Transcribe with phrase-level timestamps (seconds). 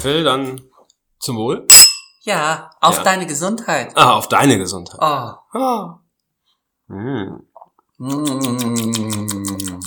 [0.00, 0.60] Phil, dann
[1.18, 1.66] zum Wohl.
[2.22, 3.02] Ja, auf Ja.
[3.02, 3.92] deine Gesundheit.
[3.96, 4.98] Ah, auf deine Gesundheit.
[5.00, 5.58] Oh.
[5.58, 6.00] Ah.
[6.88, 7.46] Mm.
[7.98, 9.80] Mm.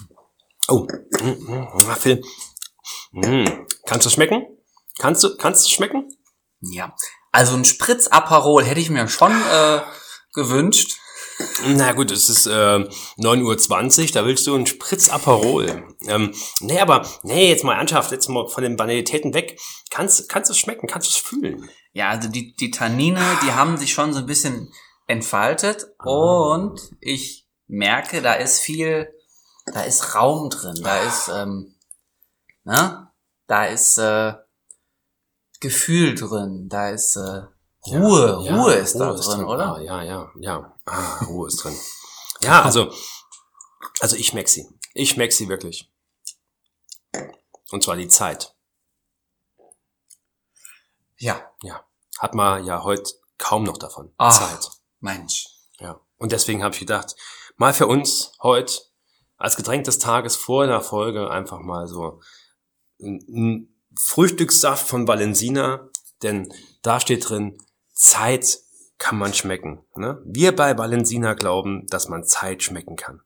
[0.68, 0.88] Oh.
[1.22, 2.24] Mm, mm, Phil.
[3.12, 3.46] Mm.
[3.86, 4.46] Kannst du schmecken?
[5.00, 6.10] Kannst du, kannst du schmecken?
[6.62, 6.96] Ja.
[7.32, 9.82] Also ein Spritz-Aperol hätte ich mir schon äh,
[10.34, 10.98] gewünscht.
[11.68, 15.88] Na gut, es ist äh, 9.20 Uhr, da willst du einen Spritz Aperol.
[16.08, 19.60] Ähm, nee, aber, nee, jetzt mal Anschaft, jetzt mal von den Banalitäten weg.
[19.90, 21.70] Kannst, kannst du es schmecken, kannst du es fühlen?
[21.94, 24.72] Ja, also die, die Tannine, die haben sich schon so ein bisschen
[25.08, 26.10] entfaltet Ah.
[26.10, 29.10] und ich merke, da ist viel,
[29.66, 31.76] da ist Raum drin, da ist, ähm,
[32.64, 33.12] ne?
[33.48, 34.34] Da ist äh,
[35.60, 37.42] Gefühl drin, da ist äh,
[37.88, 39.76] Ruhe, Ja, Ruhe ist da Ruhe drin, oder?
[39.76, 40.76] Ah, ja, ja, ja.
[40.86, 41.78] Ah, Ruhe ist drin.
[42.42, 42.92] Ja, also,
[44.02, 44.68] also ich schmeck sie.
[44.94, 45.90] Ich schmeck sie wirklich.
[47.72, 48.54] Und zwar die Zeit.
[51.18, 51.50] Ja.
[51.62, 51.86] Ja.
[52.20, 54.14] Hat man ja heute kaum noch davon.
[54.18, 54.38] Ach.
[54.38, 54.72] Zeit.
[55.00, 55.48] Mensch.
[55.80, 56.02] Ja.
[56.18, 57.16] Und deswegen habe ich gedacht,
[57.56, 58.82] mal für uns heute
[59.38, 62.22] als Getränk des Tages vor der Folge einfach mal so
[63.02, 65.90] ein ein Frühstückssaft von Valensina,
[66.24, 67.58] denn da steht drin,
[68.04, 68.60] Zeit
[68.98, 69.86] kann man schmecken.
[69.96, 70.22] Ne?
[70.26, 73.22] Wir bei Valensina glauben, dass man Zeit schmecken kann.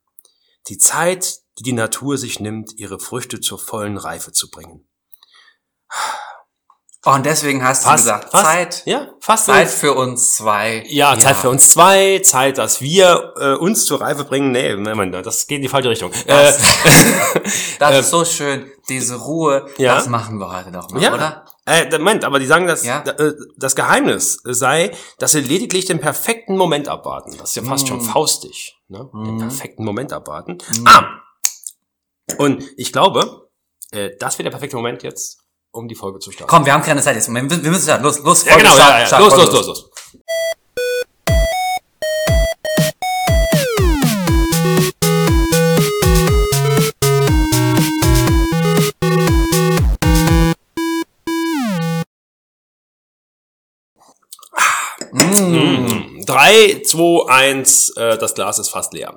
[0.67, 4.87] Die Zeit, die die Natur sich nimmt, ihre Früchte zur vollen Reife zu bringen.
[7.09, 10.83] Oh, und deswegen hast du gesagt, fast, Zeit, Ja, fast Zeit für uns zwei.
[10.87, 14.51] Ja, Zeit für uns zwei, Zeit, dass wir äh, uns zur Reife bringen.
[14.51, 16.11] Nee, nein, das geht in die falsche Richtung.
[16.25, 16.51] Äh,
[17.79, 19.95] Das ist so schön, diese Ruhe, Ja.
[19.95, 21.45] das machen wir heute doch mal, ja, oder?
[21.65, 23.01] Äh, Moment, aber die sagen, dass Ja.
[23.03, 27.37] äh, das Geheimnis sei, dass sie lediglich den perfekten Moment abwarten.
[27.37, 27.87] Das ist ja fast Mm.
[27.87, 28.75] schon faustig.
[28.89, 29.09] Ne?
[29.13, 29.39] Den Mhm.
[29.39, 30.57] perfekten Moment abwarten.
[30.79, 30.87] Mm.
[30.87, 31.05] Ah!
[32.37, 33.47] Und ich glaube,
[33.91, 35.39] äh, das wäre der perfekte Moment jetzt,
[35.77, 36.49] um die Folge zu starten.
[36.49, 37.31] Komm, wir haben keine Zeit jetzt.
[37.33, 38.45] Wir müssen ja los, los.
[38.45, 39.05] Ja, Folge, genau, start, ja, ja.
[39.05, 39.89] start, Los, Folge, los, los, los.
[55.13, 56.25] Mm.
[56.25, 59.15] Drei, zwei, eins, äh, das Glas ist fast leer.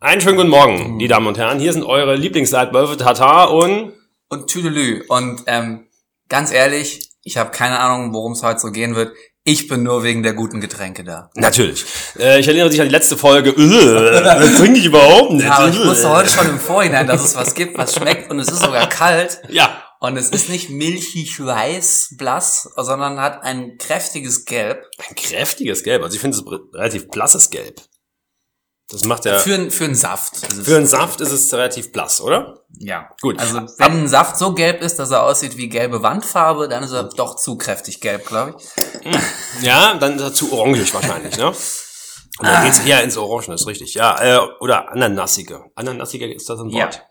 [0.00, 1.58] Einen schönen guten Morgen, die Damen und Herren.
[1.58, 3.92] Hier sind eure Lieblingsleitwölfe Tata und
[4.28, 5.04] Und Tüdelü.
[5.08, 5.88] Und ähm,
[6.32, 9.14] ganz ehrlich, ich habe keine Ahnung, worum es heute so gehen wird.
[9.44, 11.30] Ich bin nur wegen der guten Getränke da.
[11.34, 11.84] natürlich.
[12.18, 13.50] Äh, ich erinnere dich an die letzte Folge.
[13.50, 15.44] Äh, das trinke ich überhaupt nicht.
[15.44, 18.38] Ja, aber ich wusste heute schon im Vorhinein, dass es was gibt, was schmeckt und
[18.38, 19.42] es ist sogar kalt.
[19.50, 19.82] Ja.
[20.00, 24.84] Und es ist nicht milchig weiß, blass, sondern hat ein kräftiges Gelb.
[25.06, 26.02] Ein kräftiges Gelb.
[26.02, 27.82] Also ich finde es relativ blasses Gelb.
[28.88, 29.38] Das macht ja.
[29.38, 30.34] Für, für einen Saft.
[30.34, 30.66] ist es.
[30.66, 32.58] Für einen Saft ist es relativ blass, oder?
[32.78, 33.08] Ja.
[33.22, 33.38] Gut.
[33.38, 36.92] Also wenn ein Saft so gelb ist, dass er aussieht wie gelbe Wandfarbe, dann ist
[36.92, 38.64] er doch zu kräftig gelb, glaube ich.
[39.62, 41.46] Ja, dann ist er zu orangig wahrscheinlich, ne?
[41.46, 43.94] Und dann geht's eher ins Orange, ist richtig.
[43.94, 45.64] Ja, äh, oder Ananassige.
[45.74, 46.86] Ananassige ist das ein Ja.
[46.86, 47.02] Wort?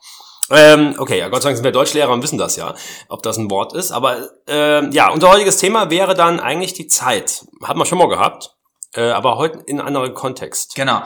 [0.50, 2.76] Ähm, okay, ja, Gott sei Dank sind wir Deutschlehrer und wissen das ja,
[3.08, 3.92] ob das ein Wort ist.
[3.92, 7.46] Aber ähm, ja, unser heutiges Thema wäre dann eigentlich die Zeit.
[7.64, 8.52] Haben wir schon mal gehabt,
[8.94, 10.76] äh, aber heute in einem anderen Kontext.
[10.76, 11.02] Genau.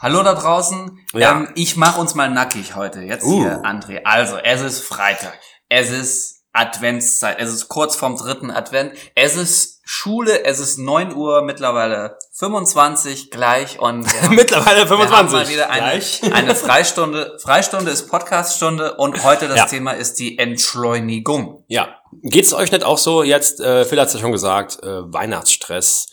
[0.00, 0.98] Hallo da draußen.
[1.12, 1.32] Ja.
[1.32, 3.00] Ähm, ich mache uns mal nackig heute.
[3.00, 3.40] Jetzt Uh.
[3.40, 4.02] hier, André.
[4.04, 5.36] Also, es ist Freitag.
[5.68, 7.38] Es ist Adventszeit.
[7.40, 8.92] Es ist kurz vorm dritten Advent.
[9.16, 10.44] Es ist Schule.
[10.44, 13.80] Es ist 9 Uhr, mittlerweile 25 gleich.
[13.80, 15.32] Und haben, Mittlerweile wir haben 25.
[15.32, 16.22] mal wieder eine, Gleich.
[16.32, 17.36] eine Freistunde.
[17.42, 18.94] Freistunde ist Podcaststunde.
[18.98, 19.66] Und heute das Ja.
[19.66, 21.64] Thema ist die Entschleunigung.
[21.66, 21.88] Ja.
[22.22, 26.06] Geht's euch nicht auch so jetzt, äh, Phil hat's ja schon gesagt, äh, Weihnachtsstress,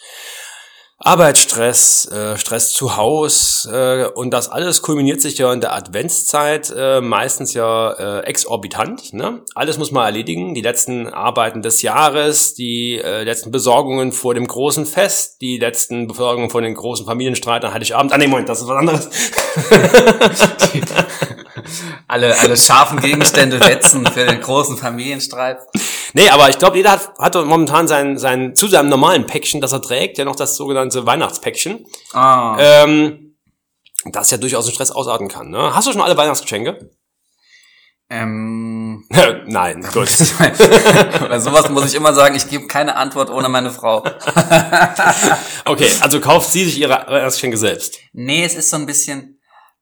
[1.05, 6.73] Arbeitsstress, äh, Stress zu Haus äh, und das alles kulminiert sich ja in der Adventszeit
[6.75, 9.13] äh, meistens ja äh, exorbitant.
[9.13, 9.43] Ne?
[9.53, 14.47] Alles muss man erledigen, die letzten Arbeiten des Jahres, die äh, letzten Besorgungen vor dem
[14.47, 18.11] großen Fest, die letzten Besorgungen vor den großen Familienstreit an Heiligabend.
[18.11, 19.07] Ah nee, Moment, das ist was anderes.
[22.07, 25.57] Alle, alle scharfen Gegenstände wetzen für den großen Familienstreit.
[26.17, 29.73] Nee, aber ich glaube, jeder hat, hat momentan sein, sein, zu seinem normalen Päckchen, das
[29.73, 32.55] er trägt, ja noch das sogenannte Weihnachtspäckchen, Ah.
[32.57, 33.35] ähm,
[34.05, 35.49] das ja durchaus einen Stress ausarten kann.
[35.49, 35.75] Ne?
[35.75, 36.89] Hast du schon alle Weihnachtsgeschenke?
[38.09, 39.03] Ähm,
[39.47, 40.07] Nein, gut.
[41.29, 44.05] Bei sowas muss ich immer sagen, ich gebe keine Antwort ohne meine Frau.
[45.67, 47.97] Okay, also kauft sie sich ihre Weihnachtsgeschenke selbst.
[48.13, 49.41] Nee, es ist so ein bisschen,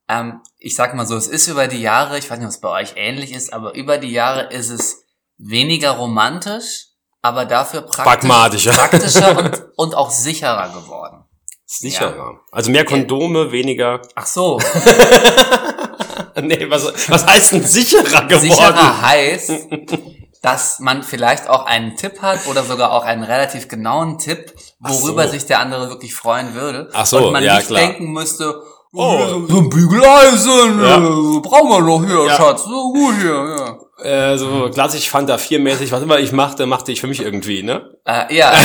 [0.09, 2.61] ähm, ich sag mal so, es ist über die Jahre, ich weiß nicht, ob es
[2.61, 5.02] bei euch ähnlich ist, aber über die Jahre ist es
[5.37, 6.87] weniger romantisch,
[7.21, 8.71] aber dafür praktisch, Pragmatischer.
[8.73, 11.23] praktischer und, und auch sicherer geworden.
[11.65, 12.39] Sicherer.
[12.51, 14.01] Also mehr Kondome, weniger.
[14.15, 14.59] Ach so,
[16.41, 18.39] Nee, was, was heißt denn sicherer geworden?
[18.41, 19.51] sicherer heißt,
[20.41, 25.25] dass man vielleicht auch einen Tipp hat oder sogar auch einen relativ genauen Tipp, worüber
[25.25, 25.31] so.
[25.31, 26.89] sich der andere wirklich freuen würde.
[26.93, 27.81] Ach so, und man ja, nicht klar.
[27.81, 28.61] denken müsste,
[28.95, 29.17] Oh.
[29.19, 30.97] oh, so ein Bügeleisen, Ja.
[30.97, 32.35] äh, brauchen wir doch hier, Ja.
[32.35, 33.77] Schatz, so gut hier, ja.
[34.03, 37.89] Äh, so klassisch Fanta 4-mäßig, was immer ich machte, machte ich für mich irgendwie, ne?
[38.05, 38.53] Äh, ja,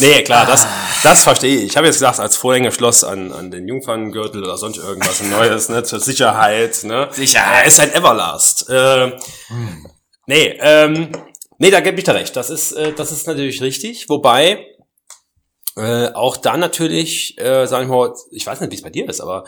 [0.00, 0.66] Nee, klar, das,
[1.02, 1.64] das verstehe ich.
[1.66, 5.82] Ich habe jetzt gesagt, als Vorhängeschloss an, an den Jungferngürtel oder sonst irgendwas Neues, ne,
[5.84, 7.08] zur Sicherheit, ne?
[7.12, 7.62] Sicherheit.
[7.62, 8.68] Er ist ein Everlast.
[8.68, 9.12] Äh,
[10.26, 11.12] Nee, ähm,
[11.58, 12.34] nee, da gebe ich dir recht.
[12.36, 14.08] Das ist, äh, das ist natürlich richtig.
[14.08, 14.66] Wobei,
[15.76, 19.08] äh, auch da natürlich, äh, sag ich mal, ich weiß nicht, wie es bei dir
[19.08, 19.44] ist, aber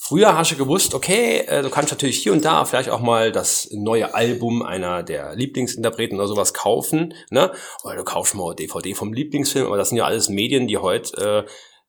[0.00, 3.30] früher hast du gewusst, okay, äh, du kannst natürlich hier und da vielleicht auch mal
[3.32, 7.52] das neue Album einer der Lieblingsinterpreten oder sowas kaufen, ne?
[7.84, 11.46] Oder du kaufst mal DVD vom Lieblingsfilm, aber das sind ja alles Medien, die heute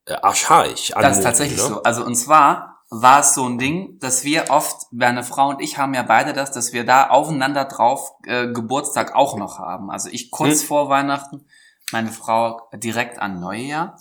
[0.08, 1.68] äh, äh, archaisch Das ist tatsächlich ne?
[1.68, 1.84] so.
[1.84, 5.78] Also und zwar war es so ein Ding, dass wir oft, meine Frau und ich
[5.78, 9.90] haben ja beide das, dass wir da aufeinander drauf äh, Geburtstag auch noch haben.
[9.90, 10.68] Also ich kurz Hm.
[10.68, 11.46] vor Weihnachten,
[11.94, 13.98] meine Frau direkt an Neujahr.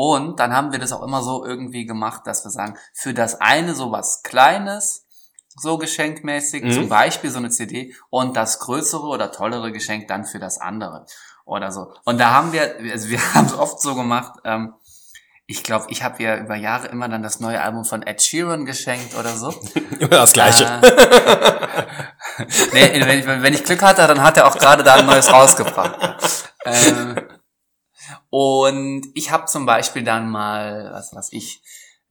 [0.00, 3.40] Und dann haben wir das auch immer so irgendwie gemacht, dass wir sagen, für das
[3.40, 5.06] eine so was Kleines,
[5.56, 6.72] so geschenkmäßig, Mhm.
[6.72, 11.04] zum Beispiel so eine CD, und das größere oder tollere Geschenk dann für das andere
[11.44, 11.92] oder so.
[12.04, 14.74] Und da haben wir, also wir haben es oft so gemacht, ähm,
[15.50, 18.66] ich glaube, ich habe ja über Jahre immer dann das neue Album von Ed Sheeran
[18.66, 19.48] geschenkt oder so.
[19.98, 20.64] Immer das Gleiche.
[20.64, 21.86] Äh,
[22.74, 25.32] nee, wenn, ich, wenn ich Glück hatte, dann hat er auch gerade da ein neues
[25.32, 25.98] rausgebracht.
[26.66, 27.16] Ähm,
[28.30, 31.62] und ich habe zum Beispiel dann mal, was weiß ich,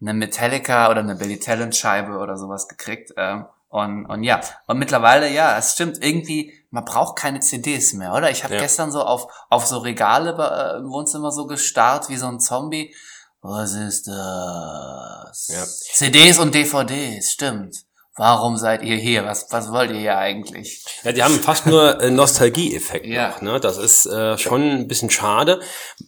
[0.02, 3.14] eine Metallica oder eine Billy Talent Scheibe oder sowas gekriegt.
[3.18, 8.14] Ähm, und, und ja, und mittlerweile, ja, es stimmt, irgendwie, man braucht keine CDs mehr,
[8.14, 8.32] oder?
[8.32, 8.62] Ich habe Ja.
[8.62, 12.96] gestern so auf, auf so Regale äh, im Wohnzimmer so gestarrt, wie so ein Zombie.
[13.42, 15.48] Was ist das?
[15.48, 15.66] Ja.
[15.66, 17.87] CDs und DVDs, stimmt.
[18.18, 19.26] Warum seid ihr hier?
[19.26, 20.84] Was, was wollt ihr hier eigentlich?
[21.04, 23.30] Ja, die haben fast nur äh, Nostalgie-Effekt Ja.
[23.30, 23.42] noch.
[23.42, 23.60] Ne?
[23.60, 25.60] Das ist äh, schon ein bisschen schade.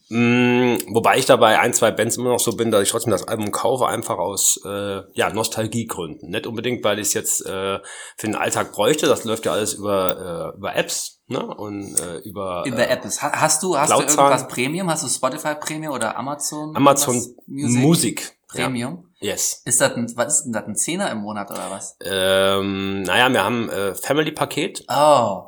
[0.09, 3.27] Mm, wobei ich dabei ein, zwei Bands immer noch so bin, dass ich trotzdem das
[3.27, 6.29] Album kaufe, einfach aus äh, ja, Nostalgiegründen.
[6.31, 7.77] Nicht unbedingt, weil ich es jetzt äh,
[8.17, 9.05] für den Alltag bräuchte.
[9.05, 11.45] Das läuft ja alles über, äh, über Apps ne?
[11.45, 13.21] und äh, über, Über äh, Apps.
[13.21, 14.89] Ha- Hast du, hast du irgendwas Premium?
[14.89, 16.75] Hast du Spotify Premium oder Amazon?
[16.75, 17.35] Amazon was?
[17.45, 18.38] Musik.
[18.49, 19.09] Premium?
[19.19, 19.31] Ja.
[19.31, 19.61] Yes.
[19.65, 21.95] Ist das ein, was ist denn das, ein Zehner im Monat oder was?
[22.01, 24.85] Ähm, naja, wir haben äh, Family-Paket.
[24.89, 25.43] Oh.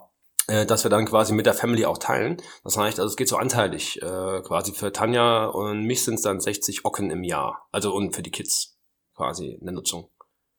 [0.47, 2.37] äh, dass wir dann quasi mit der Family auch teilen.
[2.63, 4.01] Das heißt, also es geht so anteilig.
[4.01, 7.67] Äh, quasi für Tanja und mich sind es dann 60 Ocken im Jahr.
[7.71, 8.77] Also und für die Kids
[9.15, 10.09] quasi in der Nutzung.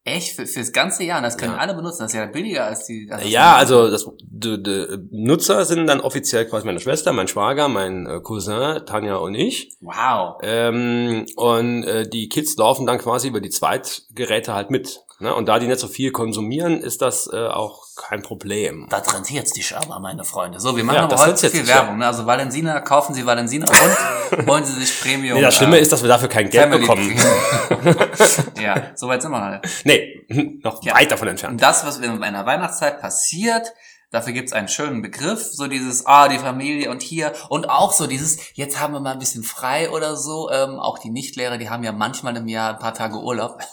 [0.04, 0.34] Echt?
[0.34, 1.18] Für, fürs ganze Jahr?
[1.18, 1.58] Und Das können Ja.
[1.58, 2.02] alle benutzen.
[2.02, 3.08] Das ist ja billiger als die.
[3.10, 7.68] als Ja, also das die, die Nutzer sind dann offiziell quasi meine Schwester, mein Schwager,
[7.68, 9.76] mein äh, Cousin, Tanja und ich.
[9.80, 10.38] Wow.
[10.42, 15.00] Ähm, und äh, die Kids laufen dann quasi über die Zweitgeräte halt mit.
[15.22, 15.32] Ne?
[15.32, 18.88] Und da die nicht so viel konsumieren, ist das äh, auch kein Problem.
[18.90, 20.58] Das rentiert sich aber, meine Freunde.
[20.58, 21.68] So, wir machen Ja, aber heute rentiert viel.
[21.68, 21.98] Werbung.
[21.98, 22.06] Ne?
[22.08, 25.36] Also Valensina, kaufen Sie Valensina und holen Sie sich Premium.
[25.36, 27.16] Nee, das Schlimme äh, ist, dass wir dafür kein Geld Family bekommen.
[28.60, 29.68] Ja, soweit sind wir halt.
[29.84, 30.24] Nee,
[30.62, 30.94] noch Ja.
[30.94, 31.52] weit davon entfernt.
[31.52, 33.72] Und das, was in einer Weihnachtszeit passiert,
[34.12, 38.06] dafür gibt's einen schönen Begriff, so dieses, ah, die Familie und hier und auch so
[38.06, 41.70] dieses, jetzt haben wir mal ein bisschen frei oder so, ähm, auch die Nichtlehrer, die
[41.70, 43.60] haben ja manchmal im Jahr ein paar Tage Urlaub.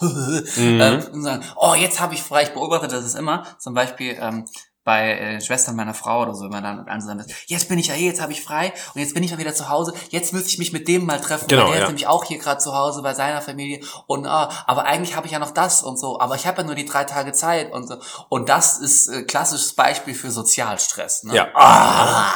[0.56, 4.16] Ähm, und sagen, oh, jetzt habe ich frei, ich beobachte das ist immer, zum Beispiel
[4.20, 4.44] ähm,
[4.84, 7.88] bei äh, Schwestern meiner Frau oder so, wenn man dann ansehen ist, jetzt bin ich
[7.88, 10.32] ja hier, jetzt habe ich frei und jetzt bin ich mal wieder zu Hause, jetzt
[10.32, 11.84] müsste ich mich mit dem mal treffen, Genau, weil der ja.
[11.84, 15.26] ist nämlich auch hier gerade zu Hause bei seiner Familie und ah, aber eigentlich habe
[15.26, 17.72] ich ja noch das und so, aber ich habe ja nur die drei Tage Zeit
[17.72, 17.96] und so
[18.28, 21.24] und das ist äh, klassisches Beispiel für Sozialstress.
[21.24, 21.34] Ne?
[21.34, 21.48] Ja.
[21.54, 22.32] Ah.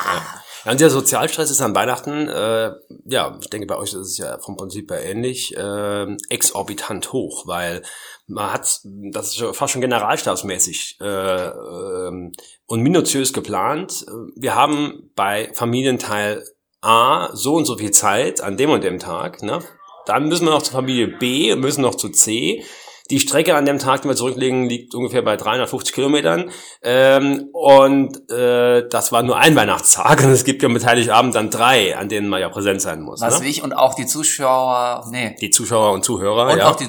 [0.65, 2.73] Ja, und der Sozialstress ist an Weihnachten, äh,
[3.05, 7.47] ja, ich denke, bei euch ist es ja vom Prinzip her ähnlich, äh, exorbitant hoch,
[7.47, 7.83] weil
[8.27, 12.33] man hat, das ist fast schon generalstabsmäßig äh, ähm,
[12.67, 14.07] und minutiös geplant.
[14.37, 16.45] Wir haben bei Familienteil
[16.81, 19.61] A so und so viel Zeit an dem und dem Tag, ne?
[20.07, 22.63] Dann müssen wir noch zur Familie B, müssen noch zu C.
[23.11, 26.51] Die Strecke an dem Tag, den wir zurücklegen, liegt ungefähr bei 350 Kilometern.
[26.83, 30.25] Ähm, und äh, das war nur ein Weihnachtstag.
[30.25, 33.21] Und es gibt ja mit Heiligabend dann drei, an denen man ja präsent sein muss.
[33.21, 33.49] Was Ne?
[33.49, 36.71] ich und auch die Zuschauer, nee, Die Zuschauer und Zuhörer, und ja.
[36.71, 36.89] auch die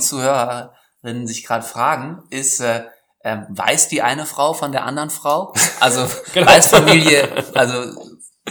[1.06, 2.84] Zuhörerinnen sich gerade fragen, ist, äh,
[3.24, 5.54] ähm, weiß die eine Frau von der anderen Frau?
[5.80, 6.48] Also Genau.
[6.48, 7.76] weiß Familie, also,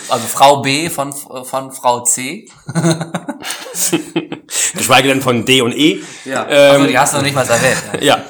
[0.09, 2.49] also Frau B von, von Frau C?
[4.75, 6.03] Geschweige denn von D und E.
[6.25, 6.47] Ja.
[6.49, 8.03] Ähm, also die hast du noch nicht mal erwähnt.
[8.03, 8.25] Ja.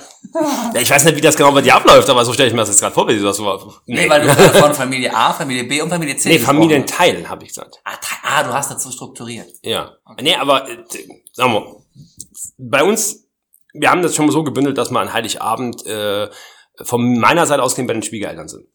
[0.74, 2.60] Ja, Ich weiß nicht, wie das genau bei dir abläuft, aber so stelle ich mir
[2.60, 3.74] das jetzt gerade vor, wie du das so.
[3.86, 4.28] Nee, weil du
[4.58, 7.78] von Familie A, Familie B und Familie C Nee, gesprochen Familienteilen, habe ich gesagt.
[7.84, 9.48] Ah, ah, du hast dazu strukturiert.
[9.62, 9.92] Ja.
[10.20, 10.78] Nee, aber äh,
[11.32, 11.76] sagen wir,
[12.58, 13.23] bei uns,
[13.74, 16.30] wir haben das schon mal so gebündelt, dass wir an Heiligabend äh,
[16.82, 18.66] von meiner Seite ausgehend bei den Schwiegereltern sind.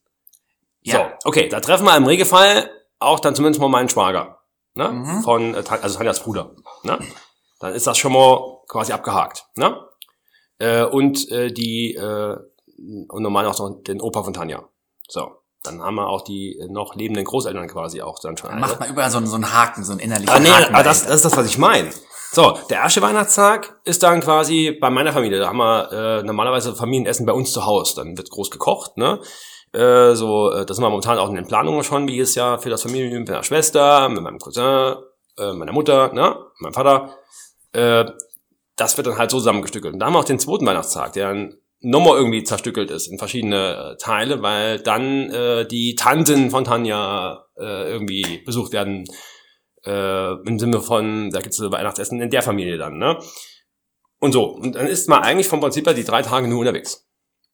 [0.85, 1.17] So, Ja.
[1.25, 4.39] okay, da treffen wir im Regelfall auch dann zumindest mal meinen Schwager.
[4.75, 4.89] Ne?
[4.89, 5.23] Mhm.
[5.23, 6.51] Von, äh, also Tanjas Bruder.
[6.83, 6.99] Ne?
[7.59, 9.45] Dann ist das schon mal quasi abgehakt.
[9.55, 9.75] Ne?
[10.59, 12.37] Äh, und äh, die, äh,
[13.09, 14.63] und normal auch noch den Opa von Tanja.
[15.07, 15.31] So,
[15.63, 18.49] dann haben wir auch die äh, noch lebenden Großeltern quasi auch dann schon.
[18.51, 20.73] Dann macht man überall so, einen- so einen Haken, so einen innerlichen Ah, nee, Haken.
[20.75, 21.07] aber das, dahinter.
[21.09, 21.89] das ist das, was ich meine.
[22.31, 25.39] So, der erste Weihnachtstag ist dann quasi bei meiner Familie.
[25.39, 27.95] Da haben wir äh, normalerweise Familienessen bei uns zu Hause.
[27.95, 29.19] Dann wird groß gekocht, ne?
[29.73, 32.59] Äh, so, äh, das sind wir momentan auch in den Planungen schon, wie jedes Jahr
[32.59, 34.95] für das Familienleben mit meiner Schwester, mit meinem Cousin,
[35.37, 36.37] äh, meiner Mutter, ne?
[36.59, 37.15] Meinem Vater.
[37.73, 38.05] Äh,
[38.75, 39.93] das wird dann halt so zusammengestückelt.
[39.93, 43.17] Und da haben wir auch den zweiten Weihnachtstag, der dann nochmal irgendwie zerstückelt ist in
[43.17, 49.05] verschiedene äh, Teile, weil dann äh, die Tanten von Tanja äh, irgendwie besucht werden
[49.85, 53.17] äh, im Sinne von, da gibt's Weihnachtsessen in der Familie dann, ne?
[54.19, 54.45] Und so.
[54.45, 57.05] Und dann ist man eigentlich vom Prinzip her die drei Tage nur unterwegs.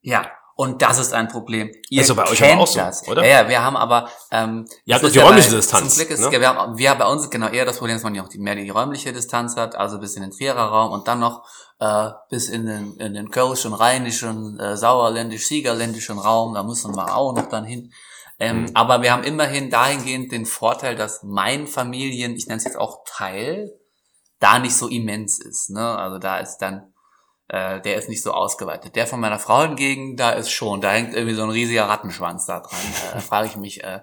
[0.02, 1.70] Ja, und das ist ein Problem.
[1.90, 3.06] Ihr doch bei euch kennt aber auch so, das.
[3.10, 3.24] oder?
[3.26, 6.32] Ja, ja, wir haben aber ähm, doch die räumliche bei- Distanz, Zum Glück ist ne?
[6.32, 8.30] ja, wir haben wir haben bei uns genau eher das Problem, dass man ja auch
[8.30, 11.44] die, mehr die räumliche Distanz hat, also bis in den Trierer Raum und dann noch
[11.80, 17.34] äh, bis in den in den kölschen, rheinischen, äh, sauerländisch-siegerländischen Raum, da müssen wir auch
[17.36, 17.92] noch dann hin.
[18.40, 18.72] Ähm, Mhm.
[18.74, 23.04] Aber wir haben immerhin dahingehend den Vorteil, dass mein Familien, ich nenne es jetzt auch
[23.08, 23.72] Teil,
[24.40, 25.70] da nicht so immens ist.
[25.70, 25.98] Ne?
[25.98, 26.92] Also da ist dann
[27.48, 28.96] äh, der ist nicht so ausgeweitet.
[28.96, 32.48] Der von meiner Frau hingegen, da ist schon, da hängt irgendwie so ein riesiger Rattenschwanz
[32.48, 32.80] da dran.
[32.80, 34.00] Äh, Da frage ich mich, äh,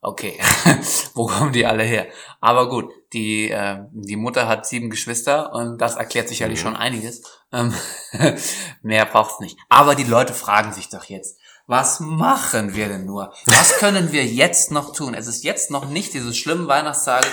[0.00, 0.40] okay,
[1.14, 2.06] wo kommen die alle her?
[2.40, 6.62] Aber gut, die, äh, die Mutter hat sieben Geschwister und das erklärt sicherlich Mhm.
[6.62, 7.22] schon einiges.
[7.52, 7.74] Ähm,
[8.82, 9.58] mehr braucht's nicht.
[9.68, 13.32] Aber die Leute fragen sich doch jetzt, was machen wir denn nur?
[13.46, 15.14] Was können wir jetzt noch tun?
[15.14, 17.26] Es ist jetzt noch nicht diese schlimmen Weihnachtstage,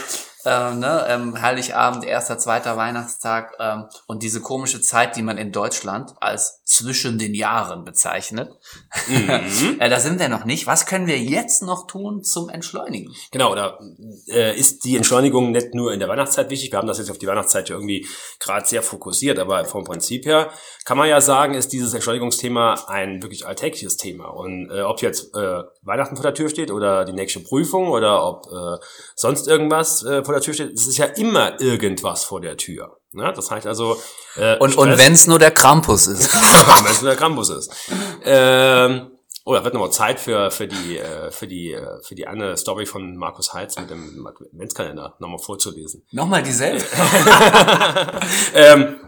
[0.46, 5.52] äh, ne, ähm, Heiligabend, erster, zweiter Weihnachtstag ähm, und diese komische Zeit, die man in
[5.52, 8.50] Deutschland als zwischen den Jahren bezeichnet.
[9.08, 9.30] Mhm.
[9.80, 10.65] äh, da sind wir noch nicht.
[10.65, 13.13] Was können wir jetzt noch tun zum Entschleunigen?
[13.32, 13.80] Genau, da
[14.27, 16.72] äh, ist die Entschleunigung nicht nur in der Weihnachtszeit wichtig.
[16.72, 18.08] Wir haben das jetzt auf die Weihnachtszeit ja irgendwie
[18.39, 20.51] gerade sehr fokussiert, aber vom Prinzip her
[20.84, 24.30] kann man ja sagen, ist dieses Entschleunigungsthema ein wirklich alltägliches Thema.
[24.30, 28.25] Und äh, ob jetzt äh, Weihnachten vor der Tür steht oder die nächste Prüfung oder
[28.25, 28.84] ob äh,
[29.15, 32.98] sonst irgendwas äh, vor der Tür steht, es ist ja immer irgendwas vor der Tür.
[33.13, 33.32] Ne?
[33.36, 33.98] Das heißt also
[34.36, 36.34] äh, Und, und wenn es nur der Krampus ist.
[36.84, 37.72] wenn es nur der Krampus ist.
[38.24, 39.12] Ähm,
[39.46, 42.58] oh, da wird nochmal Zeit für, für die, äh, für die, äh, für die eine
[42.58, 46.05] Story von Markus Heitz mit dem Adventskalender nochmal vorzulesen.
[46.12, 46.84] Nochmal dieselbe.
[48.53, 49.00] ähm,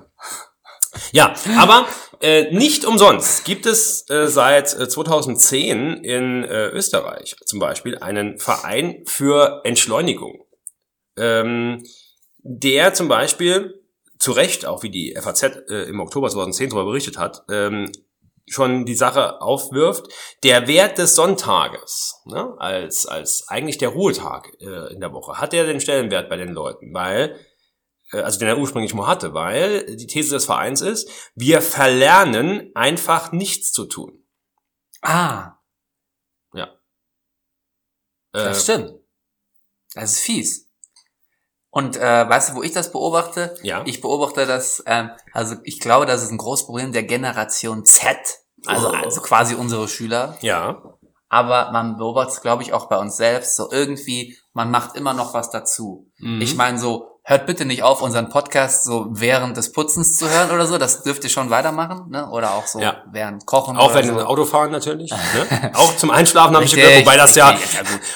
[1.12, 1.88] ja, aber
[2.22, 8.40] äh, nicht umsonst gibt es äh, seit äh, 2010 in äh, Österreich zum Beispiel einen
[8.40, 10.46] Verein für Entschleunigung,
[11.18, 11.84] ähm,
[12.40, 13.85] der zum Beispiel
[14.26, 17.92] zu Recht, auch wie die FAZ äh, im Oktober 2010 darüber berichtet hat, ähm,
[18.48, 20.08] schon die Sache aufwirft,
[20.44, 25.54] der Wert des Sonntages, ne, als, als eigentlich der Ruhetag äh, in der Woche, hat
[25.54, 27.40] er den Stellenwert bei den Leuten, weil,
[28.12, 32.72] äh, also den er ursprünglich mal hatte, weil die These des Vereins ist, wir verlernen
[32.74, 34.26] einfach nichts zu tun.
[35.04, 35.60] Ah,
[38.34, 38.92] Äh, das stimmt.
[39.94, 40.65] Das ist fies.
[41.78, 43.54] Und äh, weißt du, wo ich das beobachte?
[43.62, 43.82] Ja.
[43.86, 48.16] Ich beobachte das, ähm, also ich glaube, das ist ein großes Problem der Generation Z,
[48.66, 48.94] also, Oh.
[49.04, 50.38] also quasi unsere Schüler.
[50.42, 50.82] ja.
[51.28, 53.58] Aber man beobachtet es, glaube ich, auch bei uns selbst.
[53.58, 56.08] So irgendwie, man macht immer noch was dazu.
[56.20, 56.40] Mhm.
[56.40, 60.52] Ich meine so, hört bitte nicht auf, unseren Podcast so während des Putzens zu hören
[60.52, 60.78] oder so.
[60.78, 62.30] Das dürft ihr schon weitermachen, ne?
[62.30, 63.02] Oder auch so Ja.
[63.12, 64.20] während Kochen Auch wenn so.
[64.20, 65.10] Autofahren natürlich.
[65.12, 65.72] Ne?
[65.74, 67.58] Auch zum Einschlafen habe ich gehört, wobei das ja, ja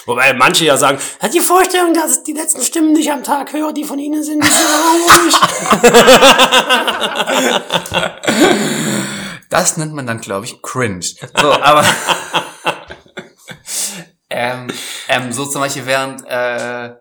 [0.05, 3.23] wobei manche ja sagen, hat die Vorstellung, dass ich die letzten Stimmen, die ich am
[3.23, 5.39] Tag höre, die von Ihnen sind, die sind
[9.49, 11.01] Das nennt man dann, glaube ich, cringe.
[11.01, 11.83] So, aber
[14.29, 14.67] ähm,
[15.07, 16.91] ähm, so zum Beispiel während äh,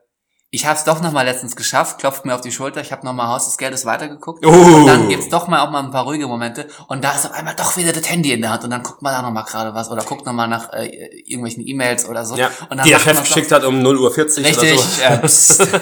[0.50, 3.04] ich habe es doch noch mal letztens geschafft, klopft mir auf die Schulter, ich habe
[3.04, 4.50] noch mal Haus des Geldes weitergeguckt Oh.
[4.50, 7.32] und dann gibt's doch mal auch mal ein paar ruhige Momente und da ist auf
[7.32, 9.42] einmal doch wieder das Handy in der Hand und dann guckt man da noch mal
[9.42, 10.86] gerade was oder guckt noch mal nach äh,
[11.26, 14.44] irgendwelchen E-Mails oder so ja, und dann die der Chef geschickt hat um 0.40 Uhr
[14.46, 14.72] Richtig.
[15.00, 15.64] oder so.
[15.64, 15.68] Psst.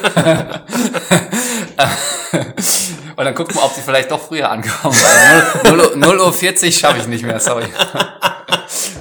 [3.17, 4.95] Und dann guckt man, ob die vielleicht doch früher ankommen.
[5.65, 7.65] Also 0, 0 Uhr 40 schaffe ich nicht mehr, sorry.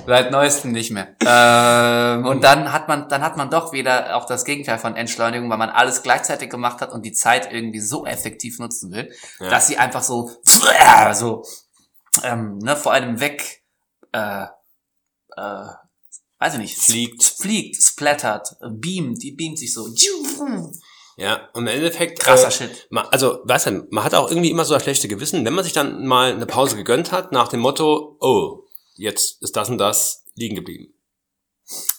[0.07, 1.15] Seit neuestem nicht mehr.
[1.27, 5.49] Ähm, und dann hat man, dann hat man doch wieder auch das Gegenteil von Entschleunigung,
[5.49, 9.49] weil man alles gleichzeitig gemacht hat und die Zeit irgendwie so effektiv nutzen will, Ja.
[9.49, 11.43] dass sie einfach so, so,
[12.23, 13.63] ähm, ne, vor einem weg,
[14.13, 14.43] äh,
[15.35, 15.65] äh,
[16.39, 17.23] weiß ich nicht, Fliegt.
[17.23, 19.87] fliegt, splattert, beamt, die beamt sich so.
[21.17, 22.19] Ja, und im Endeffekt.
[22.19, 22.87] Krasser äh, Shit.
[22.91, 25.63] Ma- Also, weißt du, man hat auch irgendwie immer so das schlechte Gewissen, wenn man
[25.63, 28.64] sich dann mal eine Pause gegönnt hat, nach dem Motto, oh,
[28.95, 30.93] jetzt ist das und das liegen geblieben.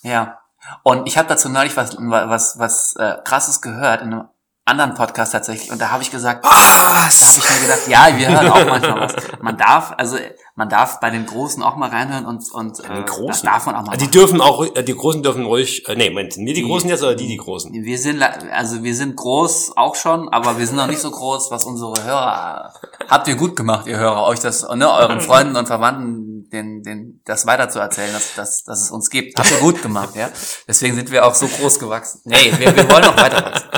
[0.03, 0.41] Ja.
[0.83, 4.29] Und ich habe dazu neulich was, was, was äh, krasses gehört in einem
[4.69, 5.71] anderen Podcast tatsächlich.
[5.71, 6.53] Und da habe ich gesagt, Was?
[6.53, 9.15] da habe ich mir gedacht, ja, wir hören auch manchmal was.
[9.41, 10.17] Man darf, also
[10.57, 13.27] man darf bei den Großen auch mal reinhören und, und äh, den Großen?
[13.29, 14.13] das darf man auch mal Also die machen.
[14.13, 16.89] dürfen auch, äh, die Großen dürfen ruhig, äh, nee, Moment, sind wir die Die- Großen
[16.91, 17.73] jetzt oder die die Großen?
[17.73, 21.51] Wir sind, also wir sind groß auch schon, aber wir sind noch nicht so groß,
[21.53, 22.73] was unsere Hörer,
[23.09, 27.21] habt ihr gut gemacht, ihr Hörer, euch das, ne, euren Freunden und Verwandten, den, den,
[27.25, 29.39] das weiter zu erzählen, dass, dass, dass es uns gibt.
[29.39, 30.29] Habt ihr gut gemacht, ja.
[30.67, 32.21] Deswegen sind wir auch so groß gewachsen.
[32.25, 33.69] Nee, wir, wir wollen noch weiter wachsen.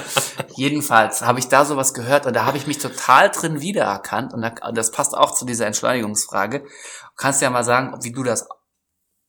[0.58, 4.42] Jedenfalls habe ich da sowas gehört und da habe ich mich total drin wiedererkannt und
[4.42, 6.62] da, das passt auch zu dieser Entschleunigungsfrage.
[6.62, 6.66] Du
[7.16, 8.48] kannst ja mal sagen, wie du das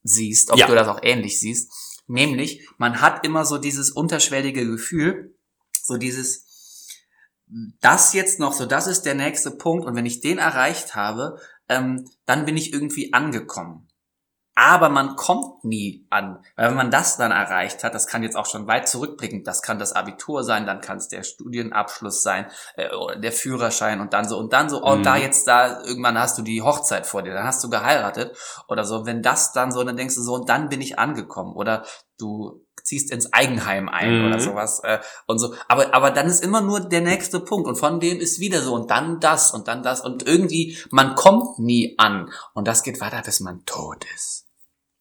[0.02, 0.66] siehst, ob Ja.
[0.66, 1.72] du das auch ähnlich siehst.
[2.08, 5.36] Nämlich, man hat immer so dieses unterschwellige Gefühl,
[5.84, 6.48] so dieses,
[7.80, 11.40] das jetzt noch, so das ist der nächste Punkt und wenn ich den erreicht habe,
[11.68, 13.88] ähm, dann bin ich irgendwie angekommen.
[14.62, 16.44] Aber man kommt nie an.
[16.58, 19.62] Weil wenn man das dann erreicht hat, das kann jetzt auch schon weit zurückblicken, das
[19.62, 24.12] kann das Abitur sein, dann kann es der Studienabschluss sein, äh, oder der Führerschein und
[24.14, 25.04] dann so und dann so, und Mhm.
[25.04, 28.36] da jetzt da, irgendwann hast du die Hochzeit vor dir, dann hast du geheiratet
[28.68, 29.06] oder so.
[29.06, 31.54] Wenn das dann so, dann denkst du so, und dann bin ich angekommen.
[31.56, 31.86] Oder
[32.18, 34.26] du ziehst ins Eigenheim ein Mhm.
[34.26, 35.54] oder sowas äh, und so.
[35.70, 38.74] Aber, aber dann ist immer nur der nächste Punkt und von dem ist wieder so
[38.74, 42.30] und dann das und dann das und irgendwie, man kommt nie an.
[42.54, 44.48] Und das geht weiter, bis man tot ist.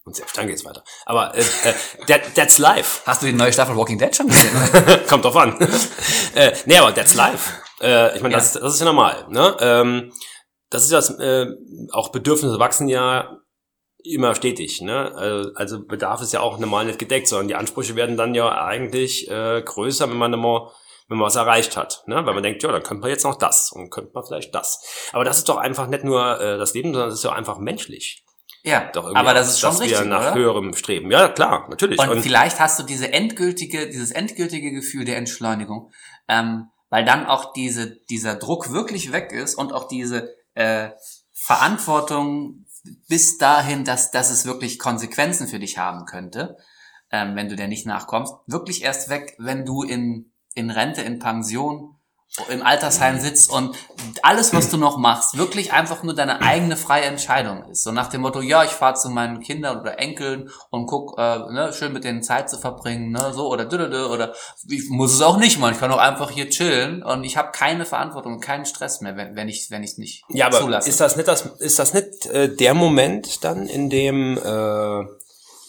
[0.09, 0.83] Und selbst dann geht's weiter.
[1.05, 1.73] Aber äh, äh,
[2.07, 3.01] that, that's life.
[3.05, 4.49] Hast du die neue Staffel Walking Dead schon gesehen?
[5.07, 5.55] Kommt drauf an.
[6.33, 7.53] äh, nee, aber that's life.
[7.79, 9.27] Äh, ich meine, das, das ist ja normal.
[9.29, 9.55] Ne?
[9.59, 10.11] Ähm,
[10.71, 11.45] das ist das, äh,
[11.91, 13.37] auch Bedürfnisse wachsen ja
[14.03, 14.81] immer stetig.
[14.81, 15.13] Ne?
[15.13, 18.65] Also, also Bedarf ist ja auch normal nicht gedeckt, sondern die Ansprüche werden dann ja
[18.65, 20.71] eigentlich äh, größer, wenn man immer
[21.07, 22.23] wenn man was erreicht hat, ne?
[22.25, 25.09] weil man denkt, ja, dann könnte man jetzt noch das und könnte man vielleicht das.
[25.11, 27.57] Aber das ist doch einfach nicht nur äh, das Leben, sondern es ist ja einfach
[27.57, 28.23] menschlich.
[28.63, 30.35] Ja, Doch aber das ist schon dass richtig, wir nach oder?
[30.35, 31.11] höherem streben.
[31.11, 31.99] Ja, klar, natürlich.
[31.99, 35.91] Und, vielleicht hast du diese endgültige, dieses endgültige Gefühl der Entschleunigung,
[36.27, 40.89] ähm, weil dann auch diese, dieser Druck wirklich weg ist und auch diese äh,
[41.31, 42.65] Verantwortung
[43.07, 46.57] bis dahin, dass, dass es wirklich Konsequenzen für dich haben könnte,
[47.11, 51.19] ähm, wenn du der nicht nachkommst, wirklich erst weg, wenn du in, in Rente, in
[51.19, 51.95] Pension,
[52.47, 53.75] im Altersheim sitzt und
[54.21, 57.83] alles, was du noch machst, wirklich einfach nur deine eigene freie Entscheidung ist.
[57.83, 61.39] So nach dem Motto, ja, ich fahre zu meinen Kindern oder Enkeln und guck, äh,
[61.51, 64.33] ne, schön mit denen Zeit zu verbringen, ne, so oder dödödö, oder
[64.69, 67.51] ich muss es auch nicht mal, ich kann auch einfach hier chillen und ich habe
[67.51, 70.87] keine Verantwortung, und keinen Stress mehr, wenn, wenn ich wenn ich nicht Ja, aber zulasse.
[70.89, 75.03] ist das nicht das, ist das nicht äh, der Moment dann, in dem äh,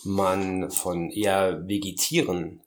[0.04, 2.62] man von eher Vegetieren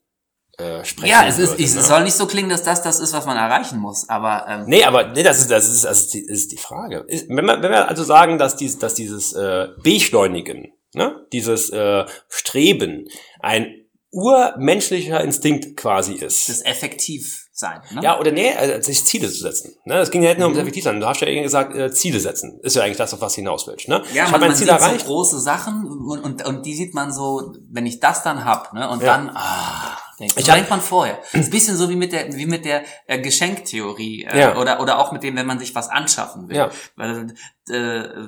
[0.57, 1.81] äh, sprechen ja, es ist, würde, es ne?
[1.81, 4.83] soll nicht so klingen, dass das das ist, was man erreichen muss, aber ähm, Nee,
[4.83, 7.05] aber nee, das ist das ist das ist die, ist die Frage.
[7.07, 11.69] Ist, wenn wir wenn wir also sagen, dass dies dass dieses äh, Beschleunigen, ne, dieses
[11.71, 13.07] äh, Streben
[13.41, 13.67] ein
[14.11, 16.47] urmenschlicher Instinkt quasi ist.
[16.49, 17.81] das effektiv sein.
[17.91, 18.01] Ne?
[18.03, 19.75] Ja, oder nee, äh, sich Ziele zu setzen.
[19.85, 19.97] Ne?
[19.99, 20.61] Es ging ja nicht nur ums Mhm.
[20.63, 20.99] effektiv sein.
[20.99, 22.59] Du hast ja eben gesagt, äh, Ziele setzen.
[22.61, 23.87] Ist ja eigentlich das, auf was du hinaus willst.
[23.87, 24.01] Ne?
[24.13, 25.01] Ja, ich man, mein man Ziel sieht erreicht.
[25.01, 28.73] so große Sachen und, und, und die sieht man so, wenn ich das dann hab,
[28.73, 29.17] ne, und Ja.
[29.17, 31.19] dann, ah, denkt, Ich denkt man vorher.
[31.31, 34.57] Das ist ein bisschen so wie mit der, wie mit der äh, Geschenktheorie, äh, Ja.
[34.57, 36.55] oder, oder auch mit dem, wenn man sich was anschaffen will.
[36.57, 36.71] Ja.
[36.95, 37.33] Weil,
[37.69, 38.27] äh,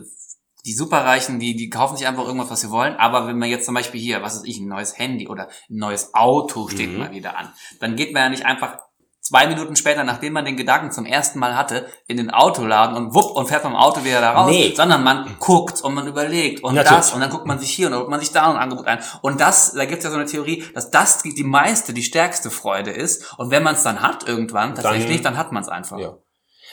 [0.65, 2.95] die Superreichen, die, die kaufen sich einfach irgendwas, was sie wollen.
[2.95, 5.77] Aber wenn man jetzt zum Beispiel hier, was weiß ich, ein neues Handy oder ein
[5.77, 6.97] neues Auto steht Mhm.
[6.97, 8.79] mal wieder an, dann geht man ja nicht einfach
[9.27, 13.15] zwei Minuten später, nachdem man den Gedanken zum ersten Mal hatte, in den Autoladen und
[13.15, 14.73] wupp und fährt vom Auto wieder da raus, Nee.
[14.77, 16.97] sondern man guckt und man überlegt und Natürlich.
[16.97, 18.85] das und dann guckt man sich hier und dann guckt man sich da ein Angebot
[18.85, 18.99] ein.
[19.21, 22.03] Und das, da gibt es ja so eine Theorie, dass das die, die meiste, die
[22.03, 23.33] stärkste Freude ist.
[23.39, 25.97] Und wenn man es dann hat irgendwann, tatsächlich, dann, hat man es einfach.
[25.97, 26.17] Ja.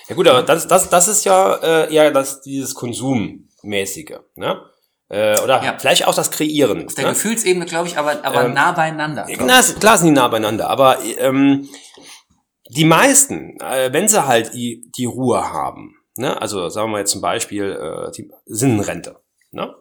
[0.09, 4.19] Ja gut, aber das, das, das ist ja äh, eher das, dieses Konsummäßige.
[4.35, 4.61] Ne?
[5.09, 5.77] Äh, oder Ja.
[5.79, 6.87] vielleicht auch das Kreieren.
[6.87, 7.11] Auf der ne?
[7.12, 9.27] Gefühlsebene, glaube ich, aber, aber Ähm, nah beieinander.
[9.41, 11.69] Na, klar sind die nah beieinander, aber ähm,
[12.75, 16.41] die meisten, äh, wenn sie halt die, die Ruhe haben, ne?
[16.41, 19.75] also sagen wir jetzt zum Beispiel äh, die Sinnenrente, ne?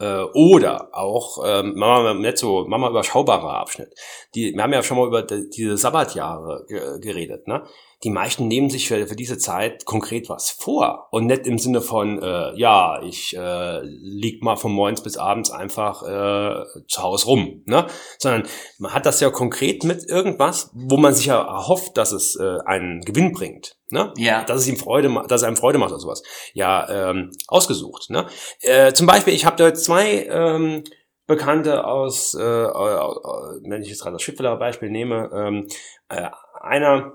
[0.00, 3.92] äh, oder auch ähm, Mama nicht so Mama überschaubarer Abschnitt.
[4.34, 7.46] Die, wir haben ja schon mal über die, diese Sabbatjahre ge geredet.
[7.46, 7.66] Ne?
[8.02, 11.80] Die meisten nehmen sich für, für diese Zeit konkret was vor und nicht im Sinne
[11.80, 17.26] von äh, ja ich äh, lieg mal von morgens bis abends einfach äh, zu Hause
[17.26, 17.86] rum, ne?
[18.18, 18.44] sondern
[18.78, 22.58] man hat das ja konkret mit irgendwas, wo man sich ja erhofft, dass es äh,
[22.64, 23.76] einen Gewinn bringt.
[23.90, 24.14] Ne?
[24.16, 24.44] Ja.
[24.44, 26.22] Dass es ihm Freude macht, dass es einem Freude macht oder sowas.
[26.54, 28.10] Ja, ähm, ausgesucht.
[28.10, 28.26] Ne?
[28.60, 30.84] Äh, zum Beispiel, ich habe da zwei ähm,
[31.26, 35.68] Bekannte aus, äh, wenn ich jetzt gerade das Schiffwiller Beispiel nehme, ähm,
[36.08, 36.28] äh,
[36.60, 37.12] einer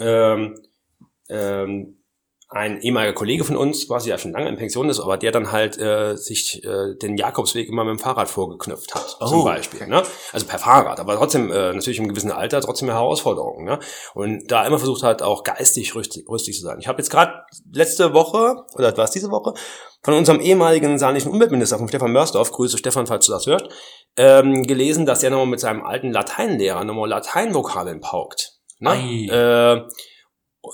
[0.00, 0.54] ähm,
[1.28, 1.92] ähm,
[2.48, 5.50] ein ehemaliger Kollege von uns, quasi ja schon lange in Pension ist, aber der dann
[5.50, 9.80] halt äh, sich äh, den Jakobsweg immer mit dem Fahrrad vorgeknüpft hat, Oh, zum Beispiel.
[9.80, 9.90] okay.
[9.90, 10.04] Ne?
[10.32, 13.64] Also per Fahrrad, aber trotzdem äh, natürlich im gewissen Alter trotzdem eine Herausforderung.
[13.64, 13.80] Ne?
[14.14, 16.78] Und da immer versucht hat, auch geistig rüstig, rüstig zu sein.
[16.78, 17.32] Ich habe jetzt gerade
[17.72, 19.54] letzte Woche, oder war es diese Woche,
[20.04, 23.66] von unserem ehemaligen saarländischen Umweltminister, von Stefan Mörsdorf, Grüße Stefan, falls du das hörst,
[24.16, 28.52] ähm, gelesen, dass er nochmal mit seinem alten Lateinlehrer nochmal Lateinvokabeln paukt.
[28.78, 29.28] Ne?
[29.30, 29.88] Äh,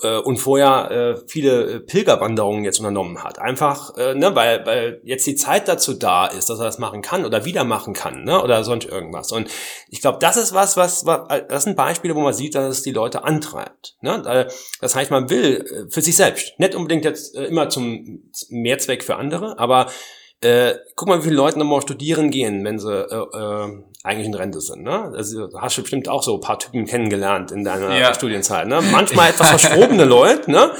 [0.01, 3.39] äh, und vorher äh, viele äh, Pilgerwanderungen jetzt unternommen hat.
[3.39, 7.01] Einfach, äh, ne, weil, weil jetzt die Zeit dazu da ist, dass er das machen
[7.01, 9.31] kann oder wieder machen kann, ne, oder sonst irgendwas.
[9.31, 9.49] Und
[9.89, 12.81] ich glaube, das ist was, was, was, das sind Beispiele, wo man sieht, dass es
[12.83, 13.95] die Leute antreibt.
[14.01, 14.23] Ne?
[14.25, 18.23] Äh, Das heißt, man will äh, für sich selbst, nicht unbedingt jetzt äh, immer zum
[18.49, 19.87] Mehrzweck für andere, aber
[20.43, 23.67] äh, guck mal, wie viele Leute nochmal studieren gehen, wenn sie äh, äh,
[24.03, 24.83] eigentlich in Rente sind.
[24.83, 25.11] Ne?
[25.15, 28.13] Also hast du bestimmt auch so ein paar Typen kennengelernt in deiner Ja.
[28.13, 28.67] Studienzeit.
[28.67, 28.81] Ne?
[28.91, 30.51] Manchmal etwas verschrobene Leute.
[30.51, 30.71] Ne?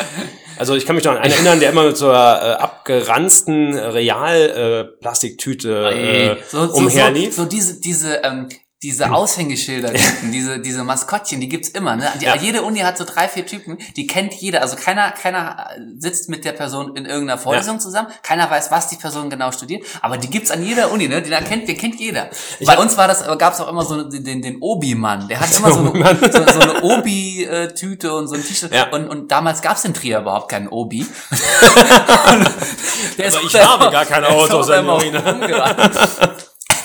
[0.58, 3.74] Also ich kann mich noch an einen erinnern, der immer mit so einer äh, abgeranzten
[3.76, 7.34] Real-Plastiktüte äh, so, so, umherlief.
[7.34, 8.50] so, so diese, diese, ähm,
[8.84, 9.94] diese Aushängeschilder,
[10.24, 12.12] diese, diese Maskottchen, die gibt's immer, ne?
[12.20, 12.36] Die, Ja.
[12.36, 14.62] Jede Uni hat so drei, vier Typen, die kennt jeder.
[14.62, 18.98] Also keiner, keiner sitzt mit der Person in irgendeiner Vorlesung zusammen, keiner weiß, was die
[18.98, 21.22] Person genau studiert, aber die gibt's an jeder Uni, ne?
[21.22, 22.30] Den kennt, den kennt jeder.
[22.66, 25.72] Bei hab- uns war das, gab's auch immer so den, den Obi-Mann, der hat immer
[25.72, 28.74] so eine, so, so eine Obi-Tüte und so ein T-Shirt.
[28.74, 28.90] Ja.
[28.90, 31.06] Und, und damals gab's in Trier überhaupt keinen Obi.
[33.18, 34.64] der Also ich habe gar kein ist Auto,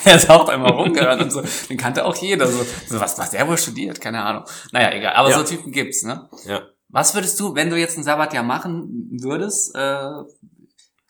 [0.09, 1.43] Der ist auch einmal rumgerannt und so.
[1.69, 2.47] Den kannte auch jeder.
[2.47, 4.01] So, so was, was der wohl studiert?
[4.01, 4.45] Keine Ahnung.
[4.73, 5.15] Naja, egal.
[5.15, 5.39] Aber Ja.
[5.39, 6.29] so Typen gibt's, ne?
[6.47, 6.63] Ja.
[6.89, 10.09] Was würdest du, wenn du jetzt ein Sabbatjahr machen würdest, äh,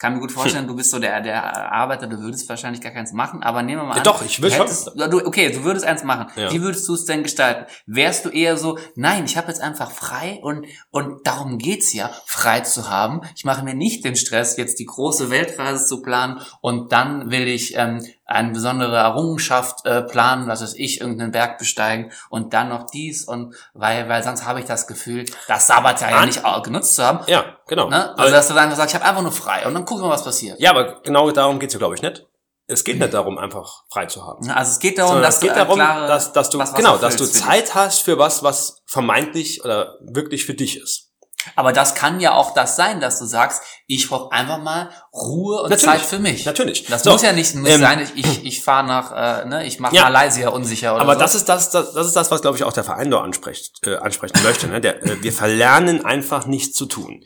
[0.00, 3.12] kann mir gut vorstellen, du bist so der, der Arbeiter, du würdest wahrscheinlich gar keins
[3.12, 4.04] machen, aber nehmen wir mal Ja, an.
[4.04, 4.68] doch, ich du schon.
[5.10, 6.26] Du, okay, du würdest eins machen.
[6.36, 6.52] Ja.
[6.52, 7.66] Wie würdest du es denn gestalten?
[7.86, 12.12] Wärst du eher so, nein, ich habe jetzt einfach frei und, und darum geht's ja,
[12.26, 13.22] frei zu haben.
[13.34, 17.48] Ich mache mir nicht den Stress, jetzt die große Weltreise zu planen und dann will
[17.48, 22.68] ich ähm, eine besondere Errungenschaft äh, planen, was weiß ich, irgendeinen Berg besteigen und dann
[22.68, 26.62] noch dies und weil, weil sonst habe ich das Gefühl, das Sabbatjahr ja nicht auch
[26.62, 27.20] genutzt zu haben.
[27.26, 27.88] Ja, genau.
[27.88, 28.16] Ne?
[28.18, 30.22] Also, dass du dann sagst, ich habe einfach nur frei und dann gucken wir, was
[30.22, 30.60] passiert.
[30.60, 32.26] ja, aber genau darum geht's ja, glaube ich, nicht.
[32.70, 34.46] Es geht nicht darum, einfach frei zu haben.
[34.50, 36.72] Also es geht darum, Sondern dass es geht du darum, klare, dass, dass du was,
[36.72, 37.24] was genau, dass du.
[37.24, 41.07] Zeit hast für was, was vermeintlich oder wirklich für dich ist.
[41.56, 45.62] Aber das kann ja auch das sein, dass du sagst, ich brauche einfach mal Ruhe
[45.62, 45.84] und Natürlich.
[45.84, 46.44] Zeit für mich.
[46.44, 46.84] Natürlich.
[46.86, 49.66] Das So, muss ja nicht muss ähm, sein, ich, ich, ich fahre nach, äh, ne,
[49.66, 50.04] ich mache Ja.
[50.04, 51.20] Malaysia unsicher oder Aber so.
[51.20, 53.86] das ist das, das, das ist das, was glaube ich auch der Verein da anspricht,
[53.86, 54.68] äh, ansprechen möchte.
[54.68, 54.80] Ne?
[54.80, 57.24] Der, äh, wir verlernen einfach nichts zu tun.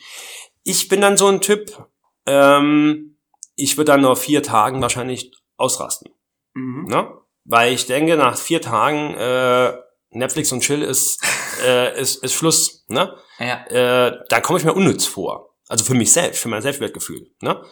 [0.63, 1.87] Ich bin dann so ein Typ.
[2.27, 3.19] Ähm,
[3.57, 6.13] ich würde dann nach vier Tagen wahrscheinlich ausrasten,
[6.55, 6.87] mhm.
[6.87, 7.11] ne?
[7.45, 9.73] Weil ich denke, nach vier Tagen äh,
[10.11, 11.21] Netflix und Chill ist
[11.65, 13.15] äh, ist, ist Schluss, ne?
[13.39, 13.67] ja.
[14.07, 15.55] äh, da komme ich mir unnütz vor.
[15.69, 17.31] Also für mich selbst, für mein Selbstwertgefühl.
[17.41, 17.63] Ne?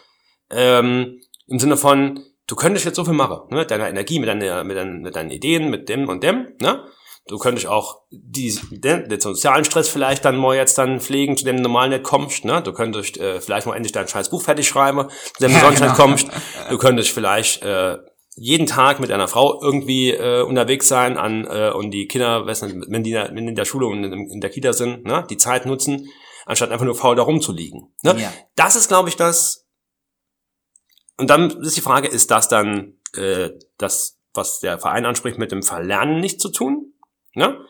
[0.50, 3.58] Ähm, Im Sinne von, du könntest jetzt so viel machen, ne?
[3.58, 6.48] mit deiner Energie, mit, deiner, mit, deinen, mit deinen Ideen, mit dem und dem.
[6.60, 6.84] Ne?
[7.26, 11.44] Du könntest auch die, den, den sozialen Stress vielleicht dann mal jetzt dann pflegen, zu
[11.44, 12.44] dem du normal nicht kommst.
[12.44, 12.62] Ne?
[12.62, 15.80] Du könntest äh, vielleicht mal endlich dein scheiß Buch fertig schreiben, zu dem du sonst
[15.80, 16.08] nicht genau.
[16.08, 16.28] kommst.
[16.70, 17.98] Du könntest vielleicht äh,
[18.42, 22.46] jeden Tag mit einer Frau irgendwie äh, unterwegs sein an äh, und die Kinder, du,
[22.46, 25.36] wenn die, wenn die in der Schule und in, in der Kita sind, ne, die
[25.36, 26.08] Zeit nutzen,
[26.46, 27.94] anstatt einfach nur faul da rumzuliegen.
[28.02, 28.18] Ne?
[28.18, 28.32] Ja.
[28.56, 29.68] Das ist, glaube ich, das.
[31.18, 35.52] Und dann ist die Frage, ist das dann äh, das, was der Verein anspricht, mit
[35.52, 36.94] dem Verlernen nicht zu tun?
[37.34, 37.60] Ne?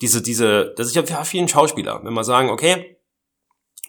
[0.00, 2.98] Diese, diese, das ist ja für vielen Schauspieler, wenn man sagen, okay,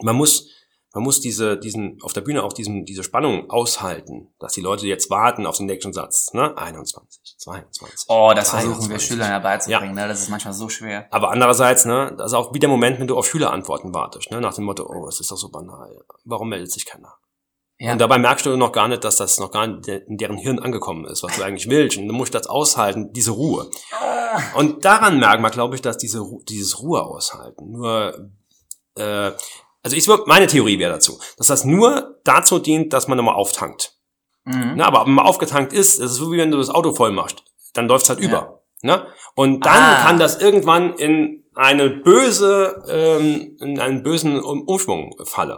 [0.02, 0.50] man muss,
[0.96, 4.88] man muss diese, diesen, auf der Bühne auch diesen, diese Spannung aushalten, dass die Leute
[4.88, 6.58] jetzt warten auf den nächsten Satz, ne?
[6.58, 8.06] 21, 22.
[8.08, 9.08] Oh, das versuchen wir 23.
[9.08, 10.08] Schülern ja beizubringen, ne?
[10.08, 11.08] Das ist manchmal so schwer.
[11.12, 14.40] Aber andererseits, ne, das ist auch wie der Moment, wenn du auf Schülerantworten wartest, ne,
[14.40, 16.02] nach dem Motto, oh, es ist doch so banal.
[16.24, 17.14] Warum meldet sich keiner?
[17.78, 17.92] Ja.
[17.92, 20.60] Und dabei merkst du noch gar nicht, dass das noch gar nicht in deren Hirn
[20.60, 21.98] angekommen ist, was du eigentlich willst.
[21.98, 23.70] Und du musst das aushalten, diese Ruhe.
[24.56, 28.32] Und daran merkt man, glaube ich, dass diese, dieses Ruhe aushalten nur,
[28.98, 29.32] äh,
[29.86, 33.36] also ich, würd- meine Theorie wäre dazu, dass das nur dazu dient, dass man nochmal
[33.36, 33.94] auftankt.
[34.44, 34.76] Mhm.
[34.76, 37.12] Ne, aber wenn man aufgetankt ist, das ist so wie wenn du das Auto voll
[37.12, 37.44] machst,
[37.74, 38.62] dann läuft's halt über.
[38.82, 39.06] Ne?
[39.36, 39.96] Und dann Ah.
[40.04, 45.58] kann das irgendwann in eine böse, ähm, in einen bösen Um- Umschwung fallen.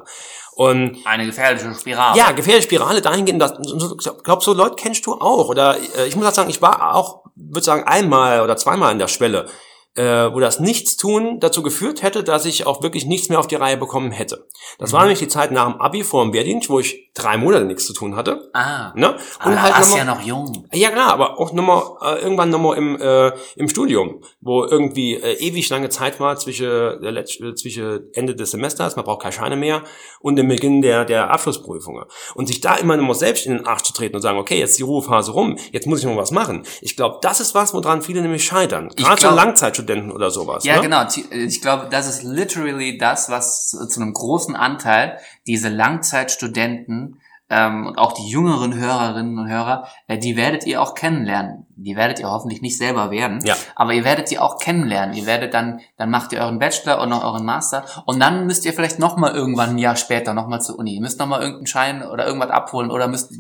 [0.54, 2.18] Und Eine gefährliche Spirale.
[2.18, 5.50] ja, gefährliche Spirale dahingehend, dass, ich glaube, so Leute kennst du auch.
[5.50, 9.00] Oder äh, ich muss halt sagen, ich war auch, würde sagen, einmal oder zweimal an
[9.00, 9.48] der Schwelle,
[9.98, 13.56] äh, wo das Nichtstun dazu geführt hätte, dass ich auch wirklich nichts mehr auf die
[13.56, 14.48] Reihe bekommen hätte.
[14.78, 17.66] Das war nämlich die Zeit nach dem Abi vor dem Wehrdienst, wo ich drei Monate
[17.66, 18.50] nichts zu tun hatte.
[18.54, 18.92] Ah.
[18.96, 19.16] Ne?
[19.40, 20.68] Aber da halt warst ja noch jung.
[20.72, 25.34] ja klar, aber auch nochmal äh, irgendwann nochmal im äh, im Studium, wo irgendwie äh,
[25.40, 29.56] ewig lange Zeit war zwischen der äh, zwischen Ende des Semesters, man braucht keine Scheine
[29.56, 29.82] mehr
[30.20, 32.06] und dem Beginn der der Abschlussprüfungen
[32.36, 34.72] und sich da immer nochmal selbst in den Arsch zu treten und sagen, okay, jetzt
[34.72, 36.64] ist die Ruhephase rum, jetzt muss ich noch was machen.
[36.82, 39.40] Ich glaube, das ist was, woran viele nämlich scheitern, gerade so glaub-
[39.88, 40.64] Langzeitstudenten oder sowas.
[40.66, 40.82] Ja, ne?
[40.82, 41.06] genau.
[41.06, 47.20] Zi- Ich glaube, das ist literally das, was zu zu einem großen Anteil diese Langzeitstudenten
[47.50, 51.67] ähm, und auch die jüngeren Hörerinnen und Hörer, äh, die werdet ihr auch kennenlernen.
[51.80, 53.56] Die werdet ihr hoffentlich nicht selber werden, Ja.
[53.76, 55.16] aber ihr werdet die auch kennenlernen.
[55.16, 58.66] Ihr werdet dann, dann macht ihr euren Bachelor und noch euren Master und dann müsst
[58.66, 60.96] ihr vielleicht noch mal irgendwann ein Jahr später noch mal zur Uni.
[60.96, 63.32] Ihr müsst noch mal irgendeinen Schein oder irgendwas abholen oder müsst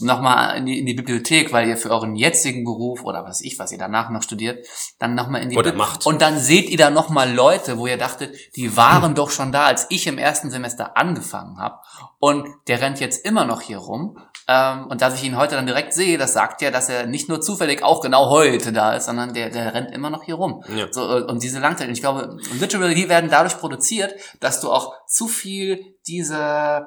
[0.00, 3.40] noch mal in die, in die Bibliothek, weil ihr für euren jetzigen Beruf oder was
[3.42, 4.66] ich, was ihr danach noch studiert,
[4.98, 6.06] dann noch mal in die Oder Bib- macht.
[6.06, 9.52] und dann seht ihr da noch mal Leute, wo ihr dachtet, die waren doch schon
[9.52, 11.76] da, als ich im ersten Semester angefangen habe.
[12.18, 14.16] Und der rennt jetzt immer noch hier rum.
[14.48, 17.28] Ähm, und dass ich ihn heute dann direkt sehe, das sagt ja, dass er nicht
[17.28, 20.64] nur zufällig auch genau heute da ist, sondern der, der rennt immer noch hier rum.
[20.74, 20.86] Ja.
[20.90, 24.94] So, äh, und diese Langzeit, ich glaube, literally, die werden dadurch produziert, dass du auch
[25.06, 26.86] zu viel diese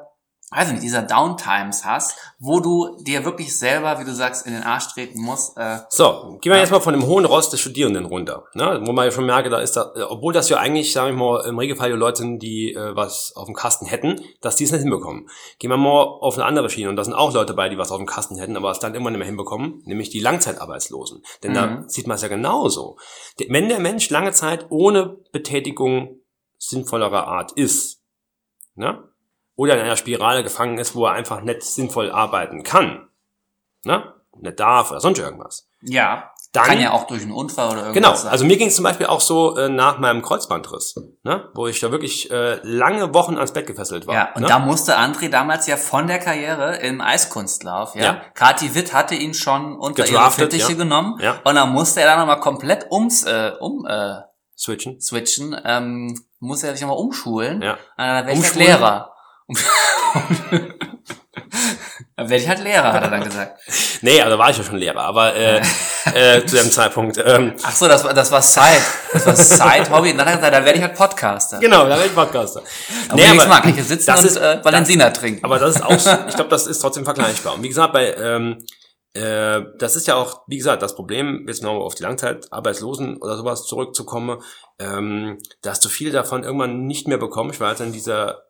[0.55, 4.53] weiß ich nicht, dieser Downtimes hast, wo du dir wirklich selber, wie du sagst, in
[4.53, 5.57] den Arsch treten musst.
[5.57, 8.81] Äh, So, gehen wir jetzt mal von dem hohen Ross des Studierenden runter, ne?
[8.85, 11.23] wo man ja schon merke, da ist da, äh, obwohl das ja eigentlich, sagen wir
[11.23, 14.63] mal, im Regelfall die Leute sind, die äh, was auf dem Kasten hätten, dass die
[14.63, 15.27] es nicht hinbekommen.
[15.59, 17.91] Gehen wir mal auf eine andere Schiene und da sind auch Leute bei, die was
[17.91, 21.21] auf dem Kasten hätten, aber es dann immer nicht mehr hinbekommen, nämlich die Langzeitarbeitslosen.
[21.43, 21.89] Denn da Mhm.
[21.89, 22.97] sieht man es ja genauso.
[23.49, 26.19] Wenn der Mensch lange Zeit ohne Betätigung
[26.57, 28.01] sinnvollerer Art ist,
[28.75, 29.03] ne?
[29.55, 33.07] Oder in einer Spirale gefangen ist, wo er einfach nicht sinnvoll arbeiten kann,
[33.83, 34.13] ne?
[34.37, 35.67] nicht darf oder sonst irgendwas.
[35.81, 36.31] ja.
[36.51, 38.31] Dann, Kann ja auch durch einen Unfall oder irgendwas Genau, sein.
[38.31, 41.49] also mir ging es zum Beispiel auch so äh, nach meinem Kreuzbandriss, ne?
[41.53, 44.15] wo ich da wirklich äh, lange Wochen ans Bett gefesselt war.
[44.15, 44.47] Ja, und ne?
[44.47, 48.03] da musste André damals ja von der Karriere im Eiskunstlauf, ja.
[48.03, 48.21] Ja.
[48.35, 50.77] Kati Witt hatte ihn schon unter Gedraftet, ihre Fittiche ja.
[50.77, 51.19] genommen.
[51.19, 51.41] Ja.
[51.43, 54.21] Und dann musste er dann nochmal komplett ums, äh, um, äh,
[54.57, 55.01] Switchen.
[55.01, 57.61] switchen, ähm, muss er sich nochmal umschulen.
[57.61, 57.73] Ja.
[57.73, 58.65] Äh, dann ich halt Umschulen?
[58.65, 59.14] Lehrer.
[62.17, 63.59] dann werde ich halt Lehrer, hat er dann gesagt.
[64.01, 65.61] Nee, also war ich ja schon Lehrer, aber äh,
[66.13, 67.17] äh, zu dem Zeitpunkt.
[67.23, 68.81] Ähm, Ach so, das war, das war Side.
[69.13, 70.11] Das war Side-Hobby.
[70.11, 71.59] Und dann hat er gesagt, dann werde ich halt Podcaster.
[71.59, 72.61] genau, da werde ich Podcaster.
[73.09, 75.43] Aber nee, mag, kann ich hier sitzen das und ist- äh, Valensina trinken.
[75.43, 75.91] Aber das ist auch,
[76.27, 77.55] ich glaube, das ist trotzdem vergleichbar.
[77.55, 78.63] Und wie gesagt, bei ähm,
[79.13, 83.37] äh, das ist ja auch, wie gesagt, das Problem, jetzt noch auf die Langzeitarbeitslosen oder
[83.37, 84.41] sowas zurückzukommen,
[84.79, 88.41] ähm, dass du viel davon irgendwann nicht mehr bekommst, weil es in dieser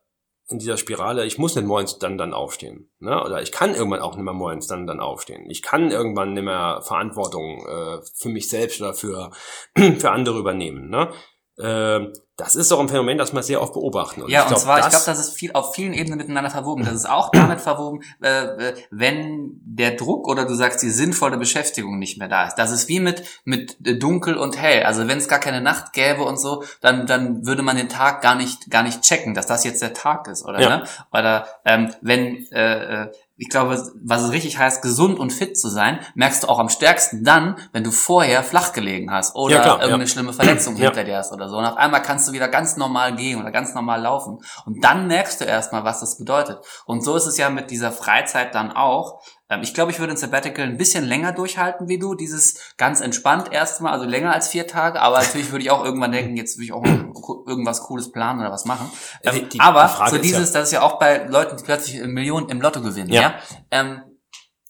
[0.47, 3.23] in dieser Spirale, ich muss nicht morgens dann dann aufstehen, ne?
[3.23, 5.49] Oder ich kann irgendwann auch nicht mehr morgens dann dann aufstehen.
[5.49, 9.31] Ich kann irgendwann nicht mehr Verantwortung äh, für mich selbst oder für
[9.75, 11.11] für andere übernehmen, ne?
[11.57, 14.23] Äh, das ist doch ein Phänomen, das man sehr oft beobachten.
[14.27, 16.83] Ja, und glaub, zwar, ich glaube, das ist viel auf vielen Ebenen miteinander verwoben.
[16.83, 21.37] Das ist auch damit verwoben, äh, äh, wenn der Druck oder du sagst die sinnvolle
[21.37, 22.55] Beschäftigung nicht mehr da ist.
[22.55, 24.83] Das ist wie mit mit äh, dunkel und hell.
[24.83, 28.21] Also wenn es gar keine Nacht gäbe und so, dann dann würde man den Tag
[28.21, 30.59] gar nicht gar nicht checken, dass das jetzt der Tag ist, oder?
[30.59, 30.69] Ja.
[30.69, 30.83] Ne?
[31.13, 35.67] Oder ähm, wenn äh, äh, ich glaube, was es richtig heißt, gesund und fit zu
[35.67, 39.61] sein, merkst du auch am stärksten dann, wenn du vorher flach gelegen hast oder Ja,
[39.61, 40.09] klar, irgendeine ja.
[40.09, 41.57] schlimme Verletzung hinter dir hast oder so.
[41.57, 44.39] Und auf einmal kannst du wieder ganz normal gehen oder ganz normal laufen.
[44.65, 46.59] Und dann merkst du erstmal, was das bedeutet.
[46.85, 49.21] Und so ist es ja mit dieser Freizeit dann auch.
[49.49, 52.15] Ähm, Ich glaube, ich würde ein Sabbatical ein bisschen länger durchhalten wie du.
[52.15, 54.99] Dieses ganz entspannt erstmal, also länger als vier Tage.
[55.01, 56.83] Aber natürlich würde ich auch irgendwann denken, jetzt will ich auch
[57.47, 58.91] irgendwas Cooles planen oder was machen.
[59.23, 62.01] Die- Ähm, die- aber die so dieses, das ist ja auch bei Leuten, die plötzlich
[62.03, 63.09] Millionen im Lotto gewinnen.
[63.09, 63.21] Ja.
[63.21, 63.35] Ja.
[63.71, 64.01] Ähm,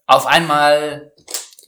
[0.08, 1.14] auf einmal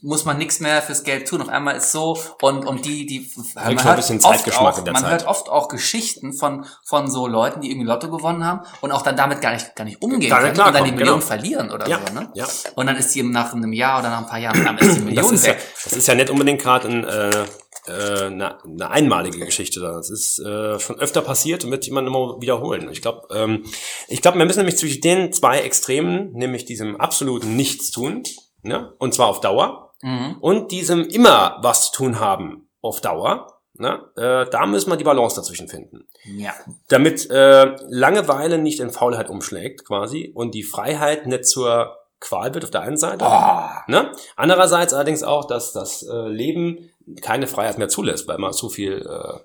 [0.02, 1.42] muss man nichts mehr fürs Geld tun.
[1.42, 5.10] Auf einmal ist so und und die die man ein bisschen oft Zeitgeschmack auch, man
[5.10, 9.02] hört oft auch Geschichten von von so Leuten, die irgendwie Lotto gewonnen haben und auch
[9.02, 11.26] dann damit gar nicht gar nicht umgehen Gar nicht können und dann die Million genau.
[11.26, 12.14] verlieren oder Ja, so.
[12.14, 12.30] Ne?
[12.34, 12.46] ja.
[12.74, 15.00] Und dann ist die nach einem Jahr oder nach ein paar Jahren dann ist die
[15.00, 15.62] Million das ist, ja, weg.
[15.84, 17.44] das ist ja nicht unbedingt gerade ein, äh,
[17.88, 19.80] äh, eine, eine einmalige Geschichte.
[19.80, 19.92] da.
[19.92, 22.88] Das ist äh, schon öfter passiert und wird immer immer wiederholen.
[22.92, 23.64] Ich glaube, ähm,
[24.08, 28.22] ich glaube, wir müssen nämlich zwischen den zwei Extremen, nämlich diesem absoluten Nichtstun,
[28.62, 30.36] ne, und zwar auf Dauer, Mhm.
[30.40, 35.04] und diesem immer was zu tun haben auf Dauer, ne, äh, da müssen wir die
[35.04, 36.52] Balance dazwischen finden Ja.
[36.88, 42.64] damit äh, Langeweile nicht in Faulheit umschlägt quasi und die Freiheit nicht zur Qual wird
[42.64, 43.24] auf der einen Seite.
[43.24, 43.90] Oh.
[43.92, 44.10] Ne?
[44.34, 46.90] Andererseits allerdings auch, dass das äh, Leben
[47.22, 49.38] keine Freiheit mehr zulässt, weil man zu viel äh,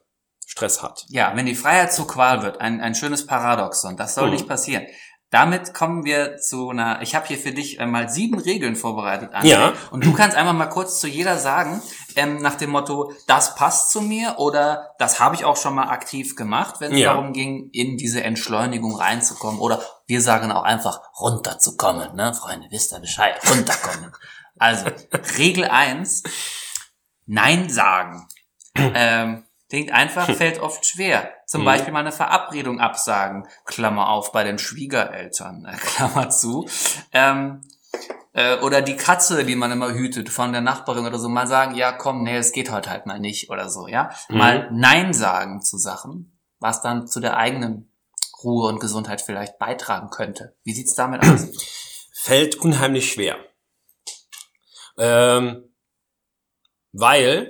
[0.47, 1.05] Stress hat.
[1.09, 4.33] Ja, wenn die Freiheit zur Qual wird, ein, ein schönes Paradoxon, das soll Mhm.
[4.33, 4.87] nicht passieren,
[5.33, 7.01] damit kommen wir zu einer.
[7.01, 9.33] Ich habe hier für dich äh, mal sieben Regeln vorbereitet.
[9.33, 9.47] André.
[9.47, 9.73] Ja.
[9.89, 11.81] Und du kannst einmal mal kurz zu jeder sagen,
[12.15, 15.89] ähm, nach dem Motto, das passt zu mir oder das habe ich auch schon mal
[15.89, 17.13] aktiv gemacht, wenn es Ja.
[17.13, 19.59] darum ging, in diese Entschleunigung reinzukommen.
[19.59, 24.11] Oder wir sagen auch einfach runterzukommen, ne, Freunde, wisst ihr Bescheid, runterkommen.
[24.59, 24.85] Also,
[25.39, 26.21] Regel eins:
[27.25, 28.27] Nein sagen.
[28.75, 31.31] Ähm, klingt einfach, fällt oft schwer.
[31.47, 31.65] Zum Mhm.
[31.65, 36.69] Beispiel mal eine Verabredung absagen, Klammer auf, bei den Schwiegereltern, äh, Klammer zu.
[37.11, 37.61] Ähm,
[38.33, 41.73] äh, oder die Katze, die man immer hütet von der Nachbarin oder so, mal sagen,
[41.73, 44.11] ja komm, nee, es geht heute halt mal nicht oder so, ja.
[44.29, 44.37] Mhm.
[44.37, 47.91] Mal Nein sagen zu Sachen, was dann zu der eigenen
[48.43, 50.55] Ruhe und Gesundheit vielleicht beitragen könnte.
[50.63, 51.47] Wie sieht's damit aus?
[52.13, 53.37] Fällt unheimlich schwer.
[54.99, 55.63] Ähm,
[56.91, 57.49] weil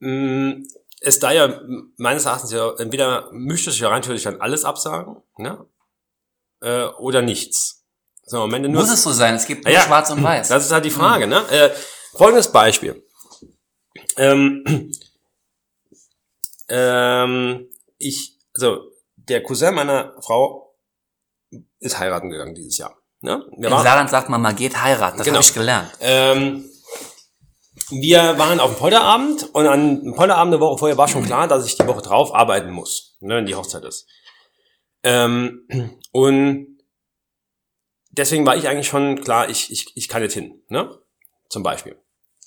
[0.00, 0.62] mh,
[1.00, 1.60] es da ja
[1.96, 5.66] meines Erachtens ja entweder müsste ich ja rein theoretisch dann alles absagen, ne?
[6.60, 7.84] Äh, oder nichts.
[8.24, 9.34] So, am Ende nur Muss es so sein?
[9.34, 10.48] Es gibt nur Ja, schwarz und weiß.
[10.48, 11.46] Das ist halt die Frage, ne?
[11.50, 11.70] Äh,
[12.16, 13.04] folgendes Beispiel.
[14.16, 14.64] Ähm,
[16.68, 20.74] ähm, ich, also der Cousin meiner Frau
[21.78, 22.96] ist heiraten gegangen dieses Jahr.
[23.20, 23.44] Ne?
[23.56, 25.18] Wir Im Saarland sagt man, man geht heiraten.
[25.18, 25.36] Das Genau.
[25.38, 25.90] habe ich gelernt.
[26.00, 26.68] ähm,
[27.90, 31.46] wir waren auf dem Polterabend und an dem Polterabend eine Woche vorher war schon klar,
[31.46, 34.08] dass ich die Woche drauf arbeiten muss, ne, wenn die Hochzeit ist.
[35.02, 35.68] Ähm,
[36.12, 36.78] und
[38.10, 40.98] deswegen war ich eigentlich schon klar, ich, ich, ich kann nicht hin, ne?
[41.48, 41.96] Zum Beispiel.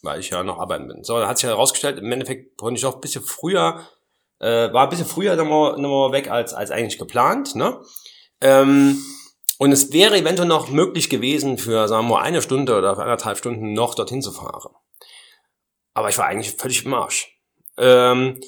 [0.02, 1.04] Weil ich ja noch arbeiten bin.
[1.04, 3.88] So, da hat sich herausgestellt, im Endeffekt konnte ich auch ein bisschen früher,
[4.40, 7.82] äh, war ein bisschen früher nochmal, nochmal weg als, als eigentlich geplant, ne?
[8.42, 9.02] Ähm,
[9.58, 13.38] und es wäre eventuell noch möglich gewesen, für, sagen wir mal, eine Stunde oder anderthalb
[13.38, 14.74] Stunden noch dorthin zu fahren.
[15.94, 17.38] Aber ich war eigentlich völlig im Arsch.
[17.78, 18.40] Ähm,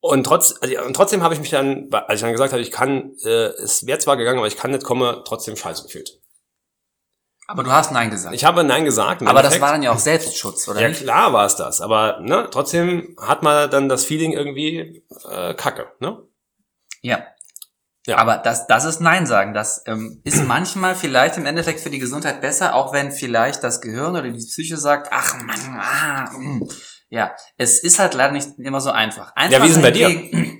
[0.00, 2.70] und, trotz, also, und trotzdem habe ich mich dann, als ich dann gesagt habe, ich
[2.70, 6.20] kann, äh, es wäre zwar gegangen, aber ich kann nicht kommen, trotzdem scheiße gefühlt.
[7.46, 8.34] Aber du hast Nein gesagt.
[8.34, 9.20] Ich habe Nein gesagt.
[9.22, 9.62] Aber das Endeffekt.
[9.62, 11.02] war dann ja auch Selbstschutz, oder Ja, nicht?
[11.02, 11.80] klar war es das.
[11.80, 15.92] Aber ne, trotzdem hat man dann das Feeling irgendwie äh, kacke.
[16.00, 16.22] Ne?
[17.02, 17.26] Ja.
[18.06, 18.18] Ja.
[18.18, 19.54] Aber das, das ist Nein sagen.
[19.54, 23.80] Das ähm, ist manchmal vielleicht im Endeffekt für die Gesundheit besser, auch wenn vielleicht das
[23.80, 26.68] Gehirn oder die Psyche sagt, ach Mann, ah, mm.
[27.08, 29.34] ja, es ist halt leider nicht immer so einfach.
[29.34, 30.08] einfach Ja, wie ist denn bei dir?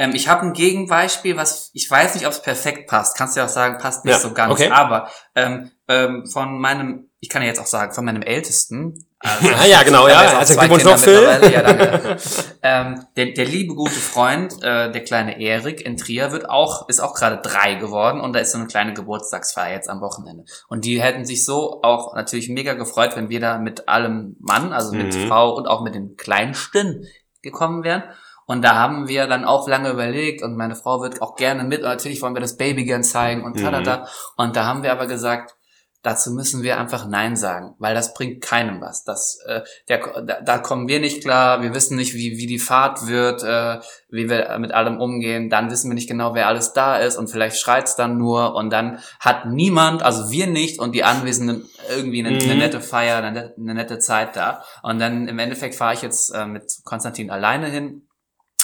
[0.00, 3.16] Ähm, ich habe ein Gegenbeispiel, was ich weiß nicht, ob es perfekt passt.
[3.16, 4.52] Kannst du ja auch sagen, passt nicht Ja, so ganz.
[4.52, 4.70] okay.
[4.70, 9.07] Aber ähm, ähm, von meinem, ich kann ja jetzt auch sagen, von meinem Ältesten.
[9.20, 10.38] Also, Ah, ja, genau, ja.
[10.38, 11.22] Also Glückwunsch noch, Phil.
[11.52, 12.16] Ja, danke.
[12.62, 17.00] ähm, der, der liebe gute Freund, äh, der kleine Erik in Trier, wird auch, ist
[17.00, 20.44] auch gerade drei geworden und da ist so eine kleine Geburtstagsfeier jetzt am Wochenende.
[20.68, 24.72] Und die hätten sich so auch natürlich mega gefreut, wenn wir da mit allem Mann,
[24.72, 25.26] also mit Mhm.
[25.26, 27.04] Frau und auch mit den Kleinsten
[27.42, 28.04] gekommen wären.
[28.46, 31.80] Und da haben wir dann auch lange überlegt und meine Frau wird auch gerne mit.
[31.82, 33.64] Und natürlich wollen wir das Baby gern zeigen und Mhm.
[33.64, 34.08] tada.
[34.36, 35.56] Und da haben wir aber gesagt,
[36.02, 39.04] dazu müssen wir einfach Nein sagen, weil das bringt keinem was.
[39.04, 42.58] Das, äh, der, da, da kommen wir nicht klar, wir wissen nicht, wie, wie die
[42.60, 46.72] Fahrt wird, äh, wie wir mit allem umgehen, dann wissen wir nicht genau, wer alles
[46.72, 50.92] da ist und vielleicht schreit's dann nur und dann hat niemand, also wir nicht und
[50.94, 52.58] die Anwesenden irgendwie eine, eine Mhm.
[52.58, 54.62] nette Feier, eine, nette- eine nette Zeit da.
[54.82, 58.08] Und dann im Endeffekt fahre ich jetzt äh, mit Konstantin alleine hin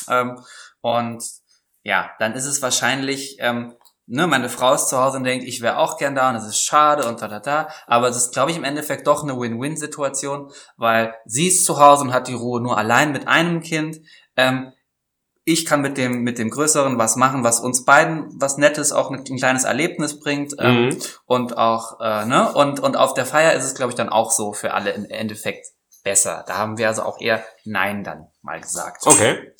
[0.08, 0.38] ähm,
[0.80, 1.22] und
[1.82, 3.74] ja, dann ist es wahrscheinlich, ähm,
[4.06, 6.44] ne, meine Frau ist zu Hause und denkt, ich wäre auch gern da und es
[6.46, 7.68] ist schade und da, da, da.
[7.86, 12.02] Aber es ist, glaube ich, im Endeffekt doch eine Win-Win-Situation, weil sie ist zu Hause
[12.04, 14.00] und hat die Ruhe nur allein mit einem Kind.
[14.36, 14.72] Ähm,
[15.46, 19.10] ich kann mit dem, mit dem Größeren was machen, was uns beiden was Nettes, auch
[19.10, 20.54] ein, ein kleines Erlebnis bringt.
[20.58, 20.98] Ähm, Mhm.
[21.26, 24.30] und auch, äh, ne, und, und auf der Feier ist es, glaube ich, dann auch
[24.30, 25.66] so für alle im Endeffekt
[26.02, 26.44] besser.
[26.46, 29.06] Da haben wir also auch eher Nein dann mal gesagt.
[29.06, 29.52] Okay.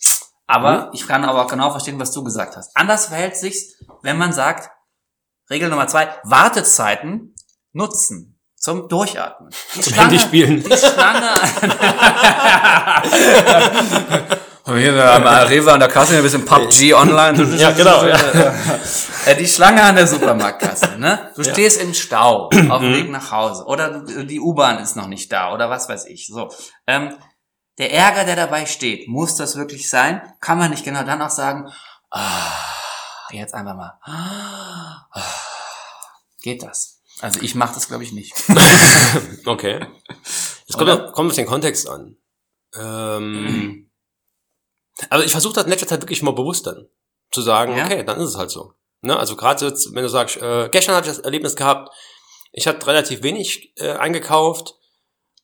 [0.47, 2.77] Aber ich kann aber auch genau verstehen, was du gesagt hast.
[2.77, 4.71] Anders verhält sich's, wenn man sagt,
[5.51, 7.35] Regel Nummer zwei, Wartezeiten
[7.73, 9.51] nutzen zum Durchatmen.
[9.75, 10.63] Die Zum Handy spielen.
[10.63, 11.35] Die Schlange.
[14.67, 17.43] Hier am Rewe an der Kasse ein bisschen PUBG online.
[17.59, 18.07] Ja, genau.
[18.07, 18.17] Ja.
[19.27, 21.31] Äh, Die Schlange an der Supermarktkasse, ne?
[21.37, 21.53] Du Ja.
[21.53, 22.95] stehst im Stau auf dem Mhm.
[22.95, 26.29] Weg nach Hause oder die U-Bahn ist noch nicht da oder was weiß ich.
[26.29, 26.51] So,
[26.87, 27.15] ähm,
[27.79, 30.23] der Ärger, der dabei steht, muss das wirklich sein?
[30.41, 31.71] Kann man nicht genau dann auch sagen,
[32.11, 32.21] ah,
[33.31, 35.07] jetzt einfach mal, ah,
[36.43, 37.01] geht das?
[37.21, 38.35] Also ich mache das, glaube ich, nicht.
[39.47, 39.87] Okay.
[40.67, 42.17] Es kommt, auf, kommt auf den Kontext an.
[42.75, 43.91] Ähm,
[45.11, 46.89] aber ich versuche das in letzter Zeit wirklich mal bewusst dann
[47.31, 47.85] zu sagen, Ja?
[47.85, 48.73] okay, dann ist es halt so.
[49.03, 49.17] Ne?
[49.17, 51.95] Also gerade jetzt, wenn du sagst, äh, gestern hatte ich das Erlebnis gehabt,
[52.53, 54.75] ich hatte relativ wenig äh, eingekauft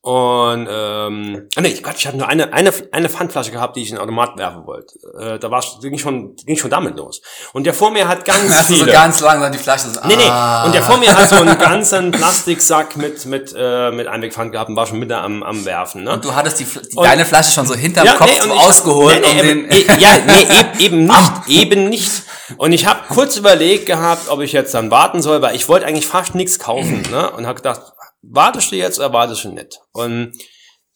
[0.03, 3.90] Und ähm, ah, nee, Gott, ich habe nur eine, eine, eine Pfandflasche gehabt, die ich
[3.90, 4.94] in den Automat werfen wollte.
[5.18, 7.20] Äh, da war ging schon, ging schon damit los.
[7.53, 8.86] Und der vor mir hat ganz Hast du viele.
[8.86, 10.24] so ganz langsam die Flasche so, Nee, nee.
[10.26, 10.64] ah.
[10.64, 14.70] Und der vor mir hat so einen ganzen Plastiksack mit, mit, äh, mit Einwegpfand gehabt
[14.70, 16.05] und war schon mit am, am Werfen.
[16.05, 16.14] Ne?
[16.14, 18.62] Und du hattest die, die deine Flasche schon so hinterm Kopf nee, so und ich-
[18.66, 22.22] ausgeholt, nee, nee, um eben, den, eh, Ja, nee, eben, eben nicht, eben nicht.
[22.57, 25.84] Und ich habe kurz überlegt gehabt, ob ich jetzt dann warten soll, weil ich wollte
[25.84, 27.03] eigentlich fast nichts kaufen.
[27.11, 27.30] Ne?
[27.32, 27.80] Und habe gedacht,
[28.23, 29.81] wartest du jetzt oder wartest du nicht?
[29.93, 30.33] Und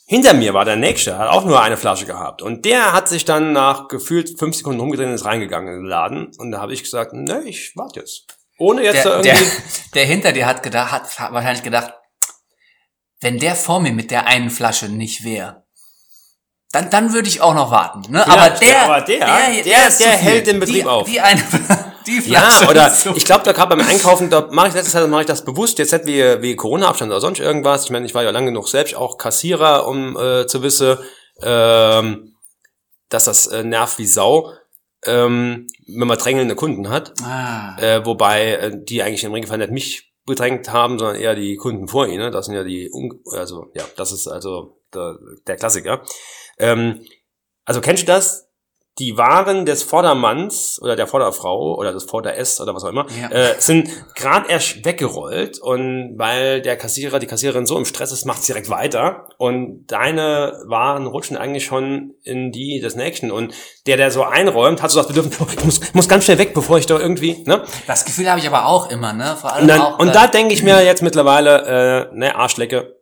[0.07, 2.43] hinter mir war der Nächste, hat auch nur eine Flasche gehabt.
[2.43, 5.89] Und der hat sich dann nach gefühlt fünf Sekunden umgedreht und ist reingegangen in den
[5.89, 6.31] Laden.
[6.37, 8.27] Und da habe ich gesagt, ne, ich warte jetzt.
[8.59, 9.31] Ohne jetzt der, irgendwie...
[9.31, 9.39] der,
[9.95, 11.95] der hinter dir hat gedacht, hat wahrscheinlich gedacht,
[13.21, 15.64] wenn der vor mir mit der einen Flasche nicht wäre,
[16.75, 18.03] dann, dann würde ich auch noch warten.
[18.11, 18.27] Ne?
[18.27, 20.07] aber der, aber der- der- der viel.
[20.07, 21.09] hält den Betrieb die, auf.
[21.09, 21.41] Die eine,
[22.07, 24.75] die Ja, Flasche oder ist zu ich glaube, da gerade beim Einkaufen, da mache ich
[24.75, 27.85] letztes Jahr mache ich das bewusst, jetzt nicht wie, wie Corona-Abstand oder sonst irgendwas.
[27.85, 30.99] Ich meine, ich war ja lange genug selbst auch Kassierer, um äh, zu wissen,
[31.43, 32.35] ähm,
[33.09, 34.53] dass das äh, nervt wie Sau,
[35.07, 37.13] ähm, wenn man drängelnde Kunden hat.
[37.23, 37.77] Ah.
[37.79, 41.87] Äh, wobei äh, die eigentlich im Regelfall nicht mich bedrängt haben, sondern eher die Kunden
[41.87, 42.33] vor ihnen.
[42.33, 42.91] Das sind ja die,
[43.33, 45.17] also ja, das ist also der,
[45.47, 46.03] der Klassiker.
[46.59, 47.01] Ähm,
[47.65, 48.43] also kennst du das?
[49.01, 53.29] Die Waren des Vordermanns oder der Vorderfrau oder des Vorder-S oder was auch immer Ja.
[53.29, 58.25] äh, sind gerade erst weggerollt und weil der Kassierer, die Kassiererin so im Stress ist,
[58.25, 63.53] macht direkt weiter und deine Waren rutschen eigentlich schon in die des Nächsten und
[63.89, 66.55] der, der so einräumt, hat so das Bedürfnis, oh, ich muss, muss ganz schnell weg,
[66.55, 67.65] bevor ich da irgendwie, ne?
[67.89, 69.37] Das Gefühl habe ich aber auch immer, ne?
[69.41, 72.95] Vor allem Und, dann, auch, und da denke ich mir jetzt mittlerweile, äh, ne, Arschlecke,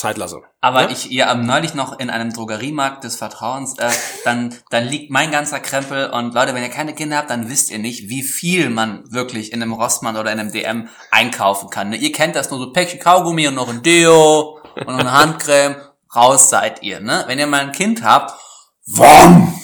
[0.00, 0.42] Zeit lasse.
[0.60, 0.90] Aber Ja?
[0.90, 3.90] ich, ihr am neulich noch in einem Drogeriemarkt des Vertrauens, äh,
[4.24, 7.70] dann, dann liegt mein ganzer Krempel und Leute, wenn ihr keine Kinder habt, dann wisst
[7.70, 11.90] ihr nicht, wie viel man wirklich in einem Rossmann oder in einem DM einkaufen kann.
[11.90, 11.96] Ne?
[11.96, 15.76] Ihr kennt das nur so Päckchen Kaugummi und noch ein Deo und noch eine Handcreme.
[16.14, 17.22] Raus seid ihr, ne?
[17.28, 18.34] Wenn ihr mal ein Kind habt,
[18.86, 19.54] WOM!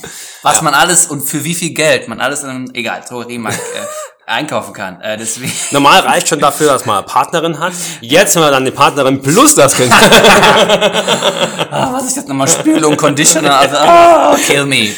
[0.43, 3.87] Was man alles und für wie viel Geld man alles in einem, egal, Drogeriemarkt äh,
[4.27, 5.01] einkaufen kann.
[5.01, 5.53] Äh, deswegen.
[5.70, 7.72] Normal reicht schon dafür, dass man eine Partnerin hat.
[8.01, 9.93] Jetzt, wenn man dann die Partnerin plus das Kind
[11.70, 13.59] Ah, was ist jetzt nochmal Spülung, Conditioner?
[13.59, 14.89] Also, ah, kill me.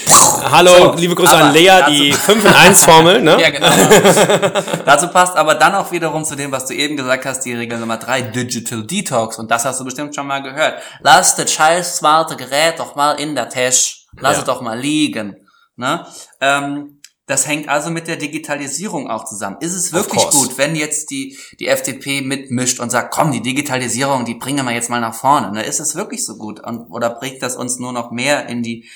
[0.50, 3.38] Hallo, So, liebe Grüße an Lea, dazu- die 5 in 1 Formel, ne?
[3.40, 3.66] Ja, genau.
[4.84, 7.78] Dazu passt aber dann auch wiederum zu dem, was du eben gesagt hast, die Regel
[7.78, 9.38] Nummer drei, Digital Detox.
[9.38, 10.74] Und das hast du bestimmt schon mal gehört.
[11.00, 13.96] Lass das scheiß smarte Gerät doch mal in der Tasche.
[14.20, 14.38] Lass Ja.
[14.40, 15.36] es doch mal liegen.
[15.76, 16.06] Ne?
[16.40, 16.97] Ähm,
[17.28, 19.58] das hängt also mit der Digitalisierung auch zusammen.
[19.60, 24.24] Ist es wirklich gut, wenn jetzt die, die FDP mitmischt und sagt, komm, die Digitalisierung,
[24.24, 25.52] die bringen wir jetzt mal nach vorne.
[25.52, 25.62] Ne?
[25.62, 26.58] Ist es wirklich so gut?
[26.60, 28.88] Und, oder bringt das uns nur noch mehr in die,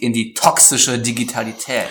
[0.00, 1.90] in die toxische Digitalität?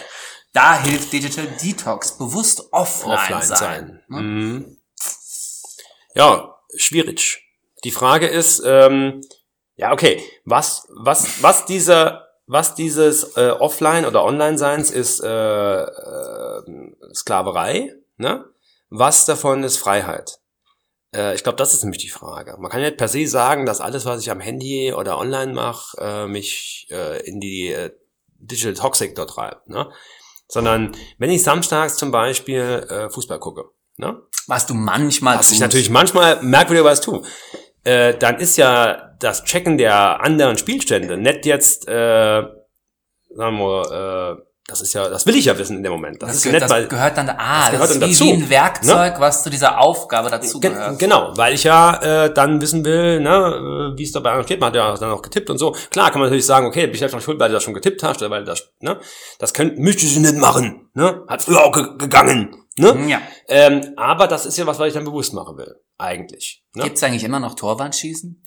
[0.52, 3.58] Da hilft Digital Detox, bewusst offline, Offline sein.
[3.58, 4.02] sein.
[4.08, 4.22] Ne?
[4.22, 4.78] Mhm.
[6.16, 7.44] Ja, schwierig.
[7.84, 9.22] Die Frage ist, ähm,
[9.76, 15.28] ja, okay, was, was, was dieser, was dieses äh, Offline- oder Online-Seins ist äh,
[15.84, 16.62] äh,
[17.14, 18.46] Sklaverei, ne?
[18.90, 20.40] Was davon ist Freiheit?
[21.16, 22.56] Äh, ich glaube, das ist nämlich die Frage.
[22.60, 25.54] Man kann ja nicht per se sagen, dass alles, was ich am Handy oder online
[25.54, 27.92] mache, äh, mich äh, in die äh,
[28.28, 29.90] Digital Talk Sektor treibt, ne?
[30.48, 33.66] Sondern wenn ich samstags zum Beispiel äh, Fußball gucke,
[33.98, 34.22] ne?
[34.48, 35.62] Was du manchmal was ich tust.
[35.62, 37.24] natürlich manchmal merkwürdigerweise tue,
[37.84, 42.44] äh, dann ist ja das Checken der anderen Spielstände nicht jetzt, äh,
[43.36, 46.22] sagen wir, äh, das ist ja, das will ich ja wissen in dem Moment.
[46.22, 48.10] Das, Das, ist ge ja nicht, das weil, gehört dann, ah, das, gehört ist dann
[48.10, 51.00] wie, dazu, wie ein Werkzeug, was zu dieser Aufgabe dazu Gen gehört.
[51.00, 54.46] genau, weil ich ja äh, dann wissen will, ne, äh, wie es da bei anderen
[54.46, 54.62] steht.
[54.62, 55.76] Man hat ja dann auch getippt und so.
[55.90, 57.74] Klar kann man natürlich sagen, okay, bin ich selbst noch schuld, weil du das schon
[57.74, 59.00] getippt hast, oder weil du das, ne,
[59.38, 63.06] das könnt, müsste sie nicht machen, ne, hat früher auch ge gegangen, ne.
[63.10, 63.22] Ja.
[63.50, 66.64] Ähm, aber das ist ja was, was ich dann bewusst machen will, eigentlich.
[66.74, 66.84] Ne?
[66.84, 68.42] Gibt's eigentlich immer noch Torwandschießen?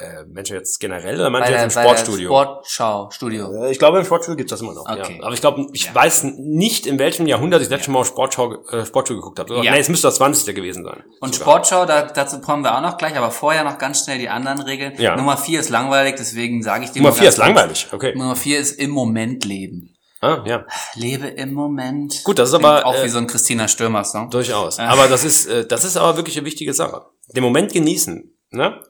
[0.00, 2.28] Äh, Menschen jetzt generell oder manche der, jetzt im Sportstudio?
[2.30, 3.64] Sportschau, Studio.
[3.64, 4.88] Äh, Ich glaube, im Sportstudio gibt's das immer noch.
[4.88, 5.18] Okay.
[5.18, 5.24] Ja.
[5.24, 5.94] Aber ich glaube, ich Ja.
[5.94, 9.54] weiß nicht, in welchem Jahrhundert ich das letzte Mal Sportschau, äh, Sportstudio geguckt habe.
[9.62, 9.72] Ja.
[9.72, 10.54] Nee, es müsste das 20.
[10.54, 11.04] gewesen sein.
[11.20, 11.48] Und sogar.
[11.52, 14.60] Sportschau, da, dazu kommen wir auch noch gleich, aber vorher noch ganz schnell die anderen
[14.62, 14.94] Regeln.
[14.98, 15.16] Ja.
[15.16, 17.86] Nummer vier ist langweilig, deswegen sage ich dir Nummer nur 4 ganz ist langweilig.
[17.92, 18.14] Okay.
[18.16, 19.94] Nummer vier ist im Moment leben.
[20.22, 20.66] Ah, ja.
[20.96, 22.24] Lebe im Moment.
[22.24, 24.28] Gut, das ist Klingt aber, auch äh, wie so ein Christina Stürmer Song.
[24.28, 24.78] Durchaus.
[24.78, 27.06] Aber das ist, äh, das ist aber wirklich eine wichtige Sache.
[27.34, 28.30] Den Moment genießen.
[28.50, 28.80] Ne?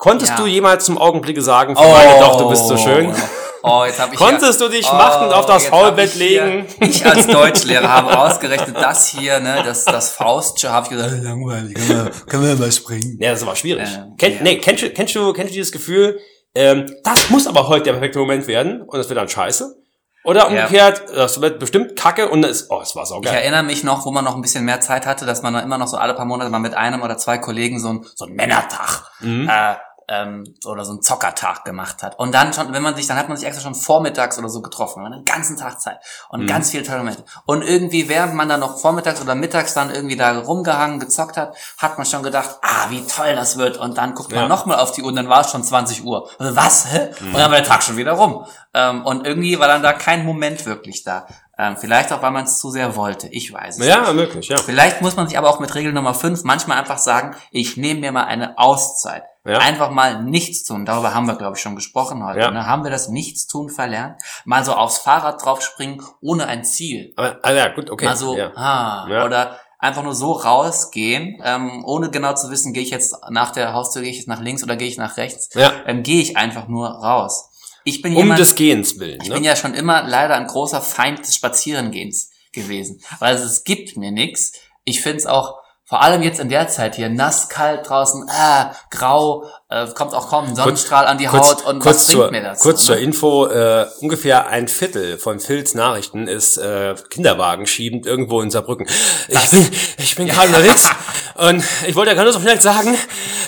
[0.00, 0.36] Konntest Ja.
[0.38, 3.14] du jemals zum Augenblicke sagen, für meine doch, du bist so schön?
[3.62, 6.44] Oh, jetzt habe ich Konntest ja, du dich machtend auf das hab Faulbett ich hier-
[6.46, 6.66] legen?
[6.80, 11.74] Ich als Deutschlehrer habe ausgerechnet, das hier, ne, das, das Faustsche, habe ich gesagt, langweilig,
[11.74, 13.18] können wir, können wir mal springen.
[13.20, 13.86] Ja, das aber schwierig.
[13.86, 14.38] Äh, Kenn, ja.
[14.42, 16.18] nee, kennst, du, kennst, du, kennst du dieses Gefühl,
[16.54, 19.76] ähm, das muss aber heute der perfekte Moment werden und das wird dann scheiße?
[20.22, 23.34] Oder umgekehrt, das wird bestimmt kacke und das ist, oh, es war Ich saugeil.
[23.34, 25.86] erinnere mich noch, wo man noch ein bisschen mehr Zeit hatte, dass man immer noch
[25.88, 29.04] so alle paar Monate mal mit einem oder zwei Kollegen so ein, so ein Männertag
[29.20, 29.48] Mhm.
[29.50, 29.74] äh,
[30.10, 32.18] ähm, oder so einen Zockertag gemacht hat.
[32.18, 34.60] Und dann schon, wenn man sich, dann hat man sich extra schon vormittags oder so
[34.60, 35.98] getroffen, man hat den ganzen Tag Zeit
[36.28, 36.46] und Mhm.
[36.48, 37.24] ganz viele tolle Momente.
[37.46, 41.54] Und irgendwie, während man dann noch vormittags oder mittags dann irgendwie da rumgehangen, gezockt hat,
[41.78, 43.76] hat man schon gedacht, ah, wie toll das wird.
[43.78, 44.48] Und dann guckt man Ja.
[44.48, 46.28] nochmal auf die Uhr und dann war es schon 20 Uhr.
[46.38, 46.92] Also, was?
[46.92, 47.10] Hä?
[47.20, 47.26] Mhm.
[47.28, 48.44] Und dann war der Tag schon wieder rum.
[48.74, 51.26] Ähm, und irgendwie war dann da kein Moment wirklich da.
[51.62, 53.28] Ähm, vielleicht auch, weil man es zu sehr wollte.
[53.28, 54.14] Ich weiß es Ja, nicht.
[54.14, 54.56] möglich, ja.
[54.56, 58.00] Vielleicht muss man sich aber auch mit Regel Nummer 5 manchmal einfach sagen, ich nehme
[58.00, 59.24] mir mal eine Auszeit.
[59.44, 59.58] Ja.
[59.58, 60.84] Einfach mal nichts tun.
[60.86, 62.40] Darüber haben wir, glaube ich, schon gesprochen heute.
[62.40, 62.50] Ja.
[62.50, 62.66] Ne?
[62.66, 64.16] Haben wir das Nichtstun verlernt?
[64.44, 67.12] Mal so aufs Fahrrad draufspringen, ohne ein Ziel.
[67.16, 68.04] Aber, ah, ja, gut, okay.
[68.06, 68.52] Mal so, ja.
[68.54, 69.24] ah, Ja.
[69.24, 73.72] oder einfach nur so rausgehen, ähm, ohne genau zu wissen, gehe ich jetzt nach der
[73.72, 75.48] Haustür, gehe ich jetzt nach links oder gehe ich nach rechts.
[75.54, 75.72] ja.
[75.86, 77.49] Ähm, gehe ich einfach nur raus.
[77.84, 79.20] Ich bin Um jemand, des Gehens willen.
[79.22, 79.46] ich bin Ne?
[79.48, 83.00] ja schon immer leider ein großer Feind des Spazierengehens gewesen.
[83.18, 84.52] Weil es gibt mir nichts.
[84.84, 85.59] Ich find's auch,
[85.90, 90.28] vor allem jetzt in der Zeit hier, nass, kalt draußen, ah, grau, äh, kommt auch
[90.30, 92.60] kaum ein Sonnenstrahl an die Haut und was bringt zur, mir das?
[92.60, 98.06] Kurz so, zur Info, äh, ungefähr ein Viertel von Phils Nachrichten ist äh, Kinderwagen schiebend
[98.06, 98.86] irgendwo in Saarbrücken.
[99.26, 99.68] Ich bin,
[99.98, 100.88] ich bin gerade unterwegs
[101.34, 102.96] und ich wollte ja gerade so schnell sagen,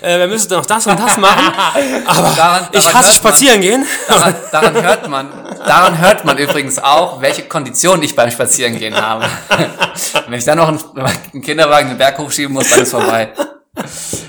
[0.00, 1.52] äh, wir müssen noch das und das machen,
[2.06, 3.04] aber Daran- ich daran hasse hört man.
[3.12, 3.86] spazieren gehen.
[4.08, 9.26] Daran, daran hört man, daran hört man übrigens auch, welche Kondition ich beim Spazierengehen habe.
[10.26, 13.32] Wenn ich dann noch einen, Kinderwagen den Berg hochschieben muss, dann ist vorbei.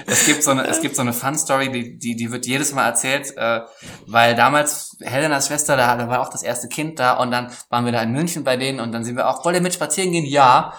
[0.05, 2.73] Es gibt so eine, es gibt so eine Fun Story, die, die, die wird jedes
[2.73, 3.61] Mal erzählt, äh,
[4.07, 7.86] weil damals Helenas Schwester, da, da war auch das erste Kind da und dann waren
[7.86, 10.11] wir da in München bei denen und dann sind wir auch, wollt ihr mit spazieren
[10.11, 10.25] gehen?
[10.25, 10.73] Ja.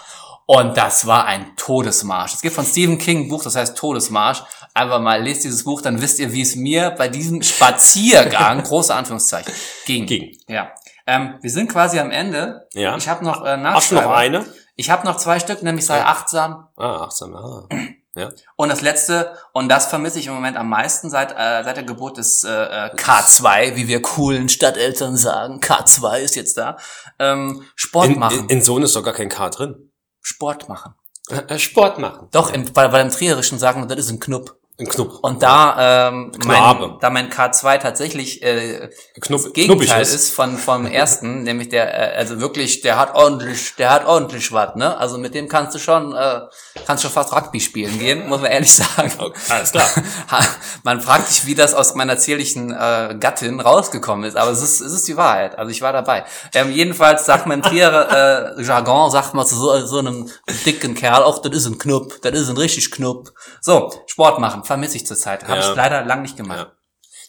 [0.47, 2.34] Und das war ein Todesmarsch.
[2.34, 4.42] Es gibt von Stephen King ein Buch, das heißt Todesmarsch.
[4.74, 8.95] Einfach mal lest dieses Buch, dann wisst ihr, wie es mir bei diesem Spaziergang, große
[8.95, 9.53] Anführungszeichen,
[9.86, 10.07] ging.
[10.07, 10.36] Ging.
[10.49, 10.70] Ja.
[11.07, 12.66] Ähm, wir sind quasi am Ende.
[12.74, 12.97] Ja.
[12.97, 14.45] Ich habe noch äh, Hast du noch eine?
[14.76, 16.07] Ich habe noch zwei Stück, nämlich sei Ja.
[16.07, 17.68] achtsam Ah, achtsam, ah.
[18.16, 18.30] Ja.
[18.55, 21.82] und das letzte, und das vermisse ich im Moment am meisten seit, äh, seit der
[21.82, 25.59] Geburt des äh, äh, K2, wie wir coolen Stadteltern sagen.
[25.59, 26.76] K2 ist jetzt da.
[27.18, 28.38] Ähm, Sport In, machen.
[28.40, 29.90] in, in Sohn ist doch gar kein K drin.
[30.25, 30.95] Sport machen.
[31.29, 32.29] Äh, Sport machen.
[32.33, 34.57] Doch, im, bei, bei dem Trierischen sagen wir, das ist ein Knupp.
[34.77, 35.20] Ein Knupp.
[35.22, 40.59] Und da, ähm, mein, da mein K2 tatsächlich äh, Knupp, das Gegenteil knuppig ist von
[40.59, 44.99] vom ersten, nämlich der, äh, also wirklich, der hat ordentlich, der hat ordentlich was, ne?
[44.99, 46.41] Also mit dem kannst du schon, äh,
[46.87, 49.12] kannst schon fast Rugby spielen gehen, muss man ehrlich sagen.
[49.25, 49.89] Okay, alles klar.
[50.83, 54.81] Man fragt sich, wie das aus meiner zierlichen äh, Gattin rausgekommen ist, aber es ist,
[54.81, 55.57] es ist die Wahrheit.
[55.57, 56.25] Also ich war dabei.
[56.53, 60.29] Ähm, jedenfalls sagt man Trier äh, Jargon, sagt man zu so, so einem
[60.66, 63.33] dicken Kerl, auch das ist ein Knupp, das ist ein richtig Knupp.
[63.61, 65.45] So, Sport machen, vermisse ich zurzeit.
[65.45, 65.71] Habe Ja.
[65.71, 66.59] ich leider lang nicht gemacht.
[66.59, 66.73] Ja.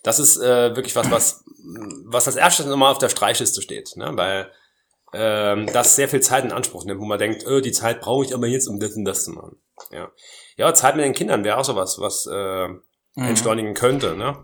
[0.04, 1.44] Das ist äh, wirklich was, was,
[2.06, 4.12] was als erstes nochmal auf der Streichliste steht, ne?
[4.16, 4.52] weil
[5.14, 8.26] ähm, das sehr viel Zeit in Anspruch nimmt, wo man denkt, oh, die Zeit brauche
[8.26, 9.58] ich aber jetzt, um das und das zu machen.
[9.92, 10.12] Ja,
[10.58, 12.68] ja Zeit mit den Kindern wäre auch sowas, was äh,
[13.18, 13.28] Mhm.
[13.30, 14.36] entschleunigen könnte, ne?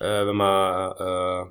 [0.00, 1.50] Äh, wenn man äh,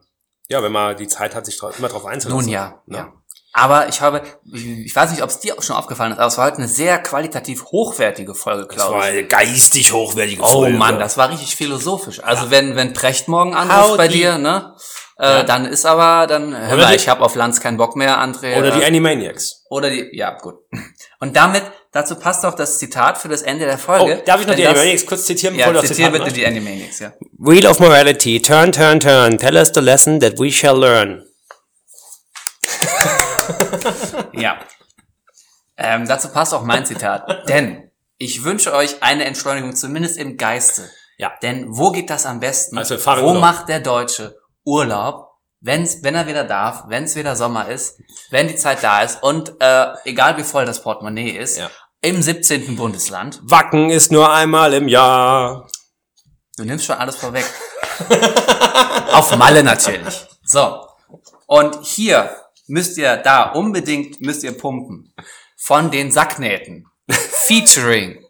[0.50, 2.46] ja, wenn man die Zeit hat, sich dra immer drauf einzulassen.
[2.46, 2.98] Nun ja, ne?
[2.98, 3.14] ja.
[3.54, 4.22] Aber ich habe,
[4.54, 6.68] ich, weiß nicht, ob es dir auch schon aufgefallen ist, aber es war heute eine
[6.68, 10.78] sehr qualitativ hochwertige Folge, Das glaube war eine geistig hochwertige Oh Folge.
[10.78, 12.24] Mann, das war richtig philosophisch.
[12.24, 13.98] Also wenn wenn Precht morgen anruft Howdy.
[13.98, 14.76] bei dir, ne,
[15.18, 15.44] äh, Ja.
[15.44, 18.20] dann ist aber dann hör Oder mal, die- ich habe auf Lanz keinen Bock mehr,
[18.20, 18.60] André.
[18.60, 19.64] Oder die äh, Animaniacs.
[19.72, 20.56] oder die ja, gut.
[21.20, 24.20] Und damit dazu passt auch das Zitat für das Ende der Folge.
[24.22, 26.32] Oh, darf ich noch die das- Animaniacs kurz zitieren, Ja, bevor du das zitiere bitte
[26.32, 27.14] die Animaniacs, ja.
[27.40, 31.24] Wheel of morality, turn, turn, turn, tell us the lesson that we shall learn.
[34.34, 34.58] Ja.
[35.78, 37.48] Ähm, dazu passt auch mein Zitat.
[37.50, 40.90] Denn ich wünsche euch eine Entschleunigung, zumindest im Geiste.
[41.18, 41.32] Ja.
[41.42, 42.78] Denn wo geht das am besten?
[42.78, 43.42] Also fahren wo Urlaub.
[43.42, 45.28] macht der Deutsche Urlaub?
[45.60, 49.22] Wenn's, wenn er wieder darf, wenn es wieder Sommer ist, wenn die Zeit da ist
[49.24, 51.70] und äh, egal wie voll das Portemonnaie ist, Ja.
[52.02, 52.76] im 17.
[52.76, 53.40] Bundesland.
[53.44, 55.68] Wacken ist nur einmal im Jahr.
[56.58, 57.46] Du nimmst schon alles vorweg.
[59.14, 60.28] Auf Malle natürlich.
[60.44, 60.88] So.
[61.48, 62.30] Und hier
[62.68, 65.14] müsst ihr da unbedingt müsst ihr pumpen.
[65.58, 66.86] Von den Sacknähten.
[67.10, 68.27] Featuring.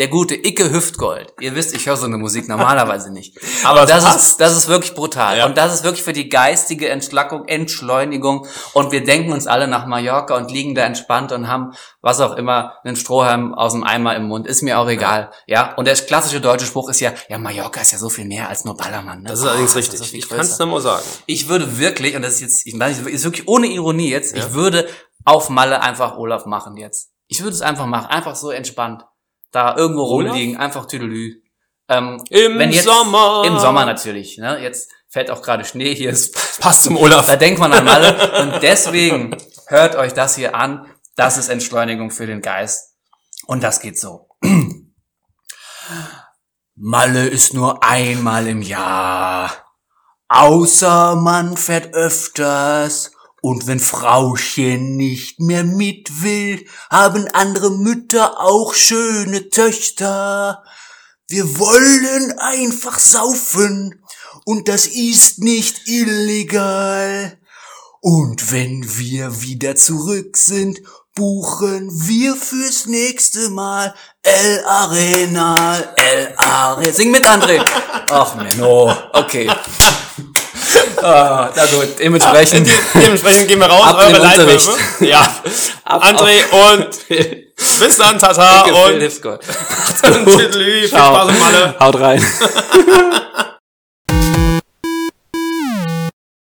[0.00, 1.34] Der gute Icke Hüftgold.
[1.40, 3.38] Ihr wisst, ich höre so eine Musik normalerweise nicht.
[3.64, 4.22] Aber Aber das passt.
[4.22, 5.36] ist, das ist wirklich brutal.
[5.38, 5.44] Ja.
[5.46, 8.46] Und das ist wirklich für die geistige Entschlackung, Entschleunigung.
[8.72, 12.34] Und wir denken uns alle nach Mallorca und liegen da entspannt und haben, was auch
[12.36, 14.46] immer, einen Strohhalm aus dem Eimer im Mund.
[14.46, 15.30] Ist mir auch egal.
[15.46, 15.74] Ja.
[15.74, 18.64] Und der klassische deutsche Spruch ist ja, ja, Mallorca ist ja so viel mehr als
[18.64, 19.20] nur Ballermann.
[19.22, 19.28] Ne?
[19.28, 19.98] Das ist allerdings Ah, richtig.
[20.00, 21.04] so ich kann es nur mal sagen.
[21.26, 24.54] Ich würde wirklich, und das ist jetzt, ich meine, ist wirklich ohne Ironie jetzt, ich
[24.54, 24.88] würde
[25.26, 27.10] auf Malle einfach Urlaub machen jetzt.
[27.28, 29.04] Ich würde es einfach machen, einfach so entspannt.
[29.50, 30.32] Da irgendwo Urlaub?
[30.32, 31.42] rumliegen, einfach Tüdelü.
[31.88, 33.42] Ähm, Im jetzt, Sommer.
[33.44, 34.38] Im Sommer natürlich.
[34.38, 34.62] Ne?
[34.62, 37.26] Jetzt fällt auch gerade Schnee, hier ist Passt zum Urlaub.
[37.26, 38.42] da denkt man an Malle.
[38.42, 39.36] Und deswegen
[39.66, 40.86] hört euch das hier an.
[41.16, 42.94] Das ist Entschleunigung für den Geist.
[43.46, 44.28] Und das geht so.
[46.76, 49.50] Malle ist nur einmal im Jahr.
[50.28, 53.10] Außer man fährt öfters.
[53.42, 60.62] Und wenn Frauchen nicht mehr mit will, haben andere Mütter auch schöne Töchter.
[61.28, 64.02] Wir wollen einfach saufen
[64.44, 67.38] und das ist nicht illegal.
[68.00, 70.80] Und wenn wir wieder zurück sind,
[71.14, 76.94] buchen wir fürs nächste Mal El Arenal, El Arenal.
[76.94, 77.62] Sing mit, André.
[78.10, 78.92] Ach, Menno.
[79.12, 79.50] Okay.
[81.02, 82.68] Ah, na gut, dementsprechend.
[82.94, 84.18] Dementsprechend gehen wir raus, Ab eure.
[84.18, 84.72] Leitwürfe.
[85.00, 85.22] Ja.
[85.84, 89.40] Ab André und bis dann, Tata und Hilfsgott.
[90.02, 90.88] Tschüss, viel.
[90.88, 91.74] Spaß und Malle.
[91.80, 92.22] Haut rein.